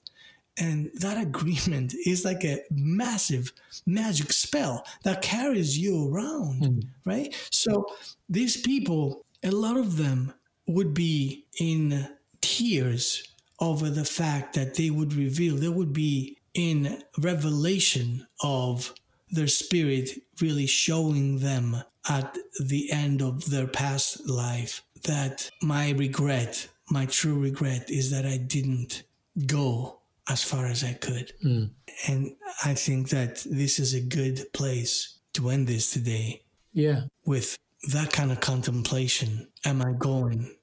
And 0.58 0.90
that 0.96 1.22
agreement 1.22 1.94
is 2.06 2.24
like 2.24 2.44
a 2.44 2.62
massive 2.72 3.52
magic 3.86 4.32
spell 4.32 4.86
that 5.04 5.22
carries 5.22 5.78
you 5.78 6.10
around, 6.10 6.62
mm. 6.62 6.88
right? 7.04 7.36
So 7.52 7.88
these 8.30 8.58
people, 8.58 9.26
a 9.44 9.52
lot 9.52 9.78
of 9.78 9.98
them 9.98 10.34
would 10.68 10.94
be 10.94 11.46
in 11.60 12.08
tears 12.42 13.24
over 13.60 13.90
the 13.90 14.06
fact 14.06 14.56
that 14.56 14.76
they 14.76 14.90
would 14.90 15.14
reveal, 15.14 15.56
they 15.56 15.70
would 15.70 15.94
be 15.94 16.38
in 16.54 17.04
revelation 17.18 18.26
of 18.42 18.94
their 19.30 19.48
spirit 19.48 20.10
really 20.42 20.66
showing 20.66 21.40
them 21.40 21.84
at 22.08 22.38
the 22.60 22.92
end 22.92 23.22
of 23.22 23.50
their 23.50 23.68
past 23.68 24.28
life 24.28 24.84
that 25.04 25.50
my 25.62 25.92
regret, 25.92 26.68
my 26.90 27.06
true 27.06 27.40
regret 27.40 27.90
is 27.90 28.12
that 28.12 28.26
I 28.26 28.38
didn't 28.38 29.04
go 29.46 30.00
as 30.30 30.44
far 30.44 30.66
as 30.66 30.84
I 30.84 30.94
could. 30.94 31.34
Mm. 31.44 31.70
And 32.08 32.36
I 32.64 32.74
think 32.74 33.10
that 33.10 33.46
this 33.50 33.80
is 33.80 33.94
a 33.94 34.02
good 34.02 34.42
place 34.54 35.20
to 35.34 35.50
end 35.50 35.68
this 35.68 35.92
today. 35.92 36.44
Yeah. 36.74 37.04
With 37.26 37.58
that 37.92 38.12
kind 38.12 38.32
of 38.32 38.40
contemplation. 38.40 39.48
Am 39.66 39.82
I 39.82 39.94
going 39.94 40.56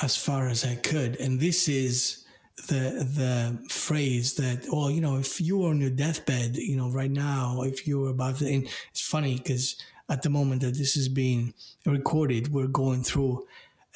as 0.00 0.16
far 0.16 0.48
as 0.48 0.64
I 0.64 0.76
could? 0.76 1.16
And 1.16 1.40
this 1.40 1.68
is 1.68 2.24
the 2.68 3.04
the 3.04 3.58
phrase 3.68 4.34
that, 4.34 4.66
well, 4.70 4.90
you 4.90 5.00
know, 5.00 5.16
if 5.16 5.40
you 5.40 5.58
were 5.58 5.70
on 5.70 5.80
your 5.80 5.90
deathbed, 5.90 6.56
you 6.56 6.76
know, 6.76 6.90
right 6.90 7.10
now, 7.10 7.62
if 7.62 7.86
you 7.86 8.00
were 8.00 8.10
about 8.10 8.36
to, 8.38 8.46
and 8.46 8.68
it's 8.90 9.00
funny 9.00 9.36
because 9.36 9.76
at 10.08 10.22
the 10.22 10.30
moment 10.30 10.62
that 10.62 10.76
this 10.76 10.96
is 10.96 11.08
being 11.08 11.54
recorded, 11.86 12.52
we're 12.52 12.66
going 12.66 13.02
through 13.02 13.46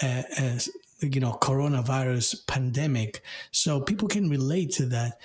a, 0.02 0.24
a 0.38 0.60
you 1.00 1.20
know 1.20 1.38
coronavirus 1.40 2.46
pandemic. 2.46 3.22
So 3.50 3.80
people 3.80 4.08
can 4.08 4.28
relate 4.28 4.72
to 4.72 4.86
that. 4.86 5.20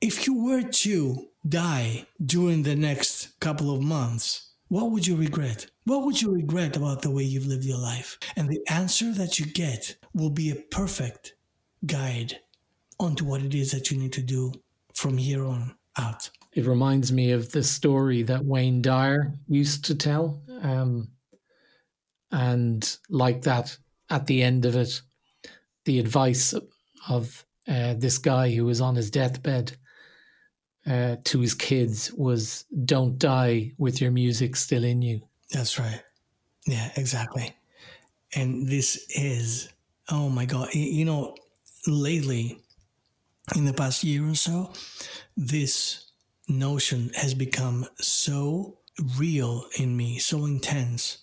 If 0.00 0.26
you 0.26 0.44
were 0.44 0.62
to 0.62 1.28
die 1.48 2.06
during 2.24 2.62
the 2.62 2.76
next 2.76 3.38
couple 3.40 3.74
of 3.74 3.82
months 3.82 4.54
what 4.68 4.90
would 4.90 5.06
you 5.06 5.14
regret? 5.14 5.66
What 5.84 6.04
would 6.04 6.20
you 6.20 6.32
regret 6.32 6.76
about 6.76 7.02
the 7.02 7.10
way 7.10 7.22
you've 7.22 7.46
lived 7.46 7.64
your 7.64 7.78
life? 7.78 8.18
And 8.34 8.48
the 8.48 8.60
answer 8.68 9.12
that 9.12 9.38
you 9.38 9.46
get 9.46 9.96
will 10.14 10.30
be 10.30 10.50
a 10.50 10.56
perfect 10.56 11.34
guide 11.86 12.40
onto 12.98 13.24
what 13.24 13.42
it 13.42 13.54
is 13.54 13.72
that 13.72 13.90
you 13.90 13.98
need 13.98 14.12
to 14.14 14.22
do 14.22 14.52
from 14.94 15.18
here 15.18 15.44
on 15.44 15.76
out. 15.98 16.30
It 16.54 16.66
reminds 16.66 17.12
me 17.12 17.32
of 17.32 17.52
the 17.52 17.62
story 17.62 18.22
that 18.22 18.44
wayne 18.44 18.80
dyer 18.80 19.34
used 19.48 19.84
to 19.84 19.94
tell 19.94 20.42
um, 20.62 21.08
and 22.32 22.96
like 23.08 23.42
that 23.42 23.76
at 24.10 24.26
the 24.26 24.42
end 24.42 24.64
of 24.64 24.76
it 24.76 25.02
the 25.84 25.98
advice 25.98 26.54
of 27.08 27.44
uh, 27.68 27.94
this 27.94 28.18
guy 28.18 28.50
who 28.50 28.64
was 28.64 28.80
on 28.80 28.94
his 28.94 29.10
deathbed 29.10 29.76
uh, 30.86 31.16
to 31.24 31.40
his 31.40 31.54
kids 31.54 32.12
was 32.12 32.64
don't 32.84 33.18
die 33.18 33.72
with 33.78 34.00
your 34.00 34.10
music 34.10 34.56
still 34.56 34.84
in 34.84 35.02
you. 35.02 35.20
That's 35.50 35.78
right. 35.78 36.02
Yeah, 36.66 36.90
exactly. 36.96 37.54
And 38.34 38.68
this 38.68 39.06
is, 39.10 39.68
oh 40.10 40.28
my 40.28 40.44
God, 40.44 40.68
you 40.74 41.04
know, 41.04 41.36
lately, 41.86 42.60
in 43.54 43.64
the 43.64 43.72
past 43.72 44.02
year 44.04 44.28
or 44.28 44.34
so, 44.34 44.72
this 45.36 46.10
notion 46.48 47.10
has 47.14 47.34
become 47.34 47.86
so 47.96 48.78
real 49.18 49.66
in 49.78 49.96
me, 49.96 50.18
so 50.18 50.44
intense 50.44 51.18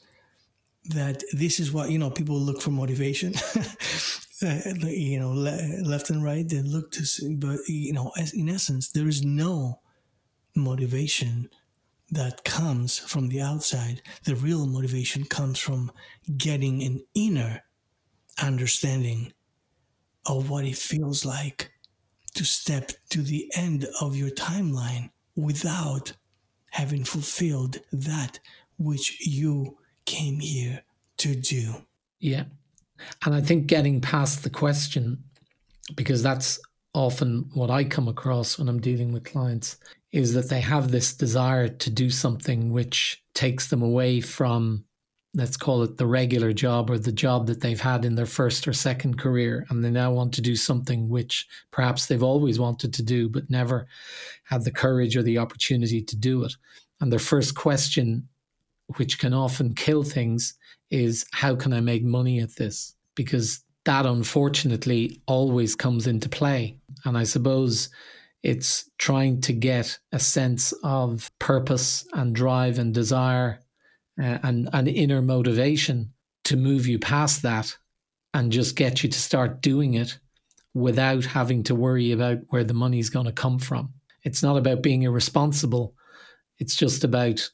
that 0.86 1.24
this 1.34 1.60
is 1.60 1.72
what, 1.72 1.90
you 1.90 2.00
know, 2.00 2.10
people 2.10 2.36
look 2.36 2.62
for 2.62 2.72
motivation. 2.72 3.34
uh, 4.44 4.60
you 4.88 5.20
know, 5.20 5.32
le- 5.32 5.82
left 5.84 6.10
and 6.10 6.24
right. 6.24 6.48
They 6.48 6.62
look 6.62 6.92
to 6.94 7.06
see, 7.06 7.36
but 7.36 7.60
you 7.68 7.94
know, 7.94 8.12
as, 8.18 8.34
in 8.34 8.50
essence, 8.50 8.90
there 8.90 9.08
is 9.08 9.24
no 9.24 9.80
motivation 10.56 11.50
that 12.12 12.44
comes 12.44 13.00
from 13.00 13.30
the 13.30 13.42
outside. 13.42 14.02
The 14.26 14.36
real 14.36 14.68
motivation 14.68 15.24
comes 15.24 15.60
from 15.60 15.92
getting 16.38 16.84
an 16.84 17.06
inner 17.16 17.64
understanding 18.42 19.34
of 20.26 20.50
what 20.50 20.66
it 20.66 20.78
feels 20.78 21.26
like 21.26 21.72
to 22.34 22.44
step 22.44 22.92
to 23.10 23.22
the 23.22 23.52
end 23.56 23.88
of 24.00 24.16
your 24.16 24.30
timeline 24.30 25.10
without 25.36 26.14
having 26.72 27.04
fulfilled 27.04 27.78
that 27.92 28.40
which 28.78 29.26
you 29.26 29.78
came 30.06 30.40
here 30.40 30.84
to 31.18 31.36
do. 31.36 31.86
Yeah. 32.20 32.46
And 33.26 33.36
I 33.36 33.42
think 33.42 33.68
getting 33.68 34.02
past 34.02 34.44
the 34.44 34.50
question, 34.50 35.24
because 35.96 36.24
that's 36.24 36.60
often 36.94 37.50
what 37.54 37.70
I 37.70 37.84
come 37.84 38.08
across 38.08 38.60
when 38.60 38.68
I'm 38.68 38.82
dealing 38.82 39.14
with 39.14 39.24
clients, 39.24 39.78
is 40.12 40.34
that 40.34 40.50
they 40.50 40.60
have 40.62 40.92
this 40.92 41.14
desire 41.14 41.70
to 41.70 41.90
do 41.90 42.10
something 42.10 42.72
which 42.72 43.24
takes 43.34 43.68
them 43.68 43.82
away 43.82 44.20
from, 44.20 44.84
let's 45.34 45.56
call 45.56 45.84
it 45.84 45.96
the 45.96 46.06
regular 46.06 46.52
job 46.52 46.90
or 46.90 46.98
the 46.98 47.14
job 47.14 47.48
that 47.48 47.62
they've 47.62 47.80
had 47.80 48.04
in 48.04 48.16
their 48.16 48.26
first 48.26 48.68
or 48.68 48.74
second 48.74 49.18
career. 49.18 49.66
And 49.70 49.84
they 49.84 49.90
now 49.90 50.12
want 50.12 50.34
to 50.34 50.42
do 50.42 50.58
something 50.58 51.08
which 51.08 51.48
perhaps 51.72 52.08
they've 52.08 52.22
always 52.22 52.60
wanted 52.60 52.94
to 52.96 53.04
do, 53.04 53.30
but 53.30 53.50
never 53.50 53.88
had 54.44 54.66
the 54.66 54.72
courage 54.72 55.16
or 55.16 55.24
the 55.24 55.38
opportunity 55.38 56.02
to 56.02 56.16
do 56.18 56.44
it. 56.44 56.54
And 57.00 57.10
their 57.12 57.20
first 57.20 57.56
question, 57.56 58.28
which 58.98 59.20
can 59.20 59.34
often 59.34 59.74
kill 59.74 60.04
things, 60.04 60.54
is 60.90 61.26
how 61.32 61.56
can 61.56 61.74
I 61.74 61.80
make 61.80 62.04
money 62.04 62.40
at 62.40 62.56
this? 62.56 62.96
Because 63.16 63.64
that 63.86 64.06
unfortunately 64.06 65.22
always 65.26 65.76
comes 65.76 66.08
into 66.08 66.30
play. 66.30 66.78
And 67.06 67.18
I 67.18 67.24
suppose 67.24 67.90
it's 68.44 68.90
trying 68.98 69.42
to 69.42 69.54
get 69.54 69.98
a 70.12 70.20
sense 70.20 70.74
of 70.84 71.32
purpose 71.40 72.06
and 72.14 72.36
drive 72.36 72.80
and 72.80 72.94
desire 72.94 73.60
uh, 74.22 74.40
and, 74.44 74.70
and 74.74 74.88
inner 74.88 75.22
motivation 75.22 76.14
to 76.46 76.58
move 76.58 76.88
you 76.88 77.00
past 77.00 77.42
that 77.44 77.76
and 78.34 78.52
just 78.52 78.76
get 78.76 79.04
you 79.04 79.10
to 79.10 79.20
start 79.20 79.62
doing 79.62 79.96
it 79.96 80.18
without 80.74 81.26
having 81.26 81.64
to 81.64 81.76
worry 81.76 82.12
about 82.12 82.40
where 82.50 82.64
the 82.64 82.74
money's 82.74 83.10
going 83.10 83.26
to 83.26 83.32
come 83.32 83.60
from. 83.60 83.94
It's 84.24 84.42
not 84.42 84.58
about 84.58 84.82
being 84.82 85.04
irresponsible. 85.04 85.96
It's 86.60 86.76
just 86.76 87.04
about 87.04 87.50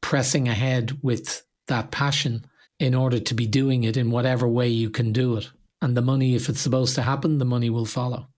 pressing 0.00 0.48
ahead 0.48 0.98
with 1.02 1.42
that 1.66 1.90
passion 1.90 2.44
in 2.78 2.94
order 2.94 3.18
to 3.18 3.34
be 3.34 3.46
doing 3.46 3.84
it 3.84 3.96
in 3.96 4.10
whatever 4.10 4.48
way 4.48 4.68
you 4.68 4.90
can 4.90 5.12
do 5.12 5.36
it. 5.36 5.50
And 5.80 5.96
the 5.96 6.02
money, 6.02 6.34
if 6.34 6.48
it's 6.48 6.60
supposed 6.60 6.94
to 6.96 7.02
happen, 7.02 7.38
the 7.38 7.44
money 7.44 7.70
will 7.70 7.84
follow. 7.84 8.28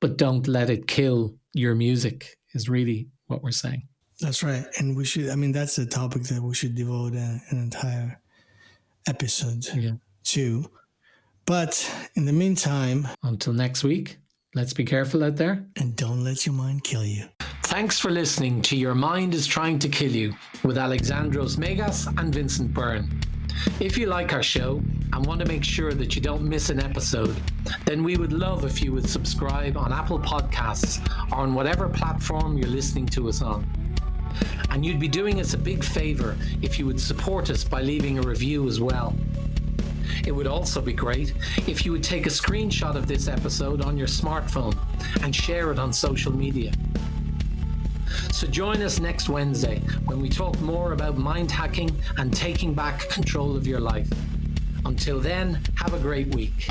But 0.00 0.16
don't 0.16 0.48
let 0.48 0.70
it 0.70 0.86
kill 0.86 1.36
your 1.52 1.74
music, 1.74 2.36
is 2.52 2.68
really 2.68 3.08
what 3.26 3.42
we're 3.42 3.50
saying. 3.50 3.88
That's 4.20 4.42
right. 4.42 4.64
And 4.78 4.96
we 4.96 5.04
should, 5.04 5.30
I 5.30 5.34
mean, 5.34 5.52
that's 5.52 5.78
a 5.78 5.86
topic 5.86 6.24
that 6.24 6.42
we 6.42 6.54
should 6.54 6.74
devote 6.74 7.14
a, 7.14 7.40
an 7.48 7.58
entire 7.58 8.20
episode 9.06 9.66
yeah. 9.74 9.92
to. 10.24 10.70
But 11.46 11.90
in 12.14 12.26
the 12.26 12.32
meantime, 12.32 13.08
until 13.22 13.52
next 13.52 13.82
week, 13.82 14.18
let's 14.54 14.74
be 14.74 14.84
careful 14.84 15.24
out 15.24 15.36
there. 15.36 15.66
And 15.76 15.96
don't 15.96 16.22
let 16.22 16.44
your 16.46 16.54
mind 16.54 16.84
kill 16.84 17.04
you. 17.04 17.28
Thanks 17.70 18.00
for 18.00 18.10
listening 18.10 18.62
to 18.62 18.76
Your 18.76 18.96
Mind 18.96 19.32
is 19.32 19.46
Trying 19.46 19.78
to 19.78 19.88
Kill 19.88 20.10
You 20.10 20.34
with 20.64 20.76
Alexandros 20.76 21.56
Megas 21.56 22.08
and 22.08 22.34
Vincent 22.34 22.74
Byrne. 22.74 23.08
If 23.78 23.96
you 23.96 24.06
like 24.06 24.32
our 24.32 24.42
show 24.42 24.82
and 25.12 25.24
want 25.24 25.38
to 25.38 25.46
make 25.46 25.62
sure 25.62 25.94
that 25.94 26.16
you 26.16 26.20
don't 26.20 26.42
miss 26.42 26.70
an 26.70 26.82
episode, 26.82 27.40
then 27.84 28.02
we 28.02 28.16
would 28.16 28.32
love 28.32 28.64
if 28.64 28.82
you 28.82 28.92
would 28.92 29.08
subscribe 29.08 29.76
on 29.76 29.92
Apple 29.92 30.18
Podcasts 30.18 30.98
or 31.30 31.38
on 31.38 31.54
whatever 31.54 31.88
platform 31.88 32.58
you're 32.58 32.68
listening 32.68 33.06
to 33.06 33.28
us 33.28 33.40
on. 33.40 33.64
And 34.70 34.84
you'd 34.84 34.98
be 34.98 35.06
doing 35.06 35.38
us 35.38 35.54
a 35.54 35.58
big 35.58 35.84
favour 35.84 36.36
if 36.62 36.76
you 36.76 36.86
would 36.86 37.00
support 37.00 37.50
us 37.50 37.62
by 37.62 37.82
leaving 37.82 38.18
a 38.18 38.22
review 38.22 38.66
as 38.66 38.80
well. 38.80 39.14
It 40.26 40.32
would 40.32 40.48
also 40.48 40.80
be 40.80 40.92
great 40.92 41.34
if 41.68 41.86
you 41.86 41.92
would 41.92 42.02
take 42.02 42.26
a 42.26 42.30
screenshot 42.30 42.96
of 42.96 43.06
this 43.06 43.28
episode 43.28 43.80
on 43.80 43.96
your 43.96 44.08
smartphone 44.08 44.76
and 45.22 45.32
share 45.34 45.70
it 45.70 45.78
on 45.78 45.92
social 45.92 46.32
media. 46.32 46.72
So 48.32 48.46
join 48.46 48.82
us 48.82 49.00
next 49.00 49.28
Wednesday 49.28 49.80
when 50.06 50.20
we 50.20 50.28
talk 50.28 50.60
more 50.60 50.92
about 50.92 51.18
mind 51.18 51.50
hacking 51.50 51.90
and 52.18 52.32
taking 52.32 52.74
back 52.74 53.08
control 53.08 53.56
of 53.56 53.66
your 53.66 53.80
life. 53.80 54.10
Until 54.84 55.20
then, 55.20 55.60
have 55.76 55.94
a 55.94 55.98
great 55.98 56.34
week. 56.34 56.68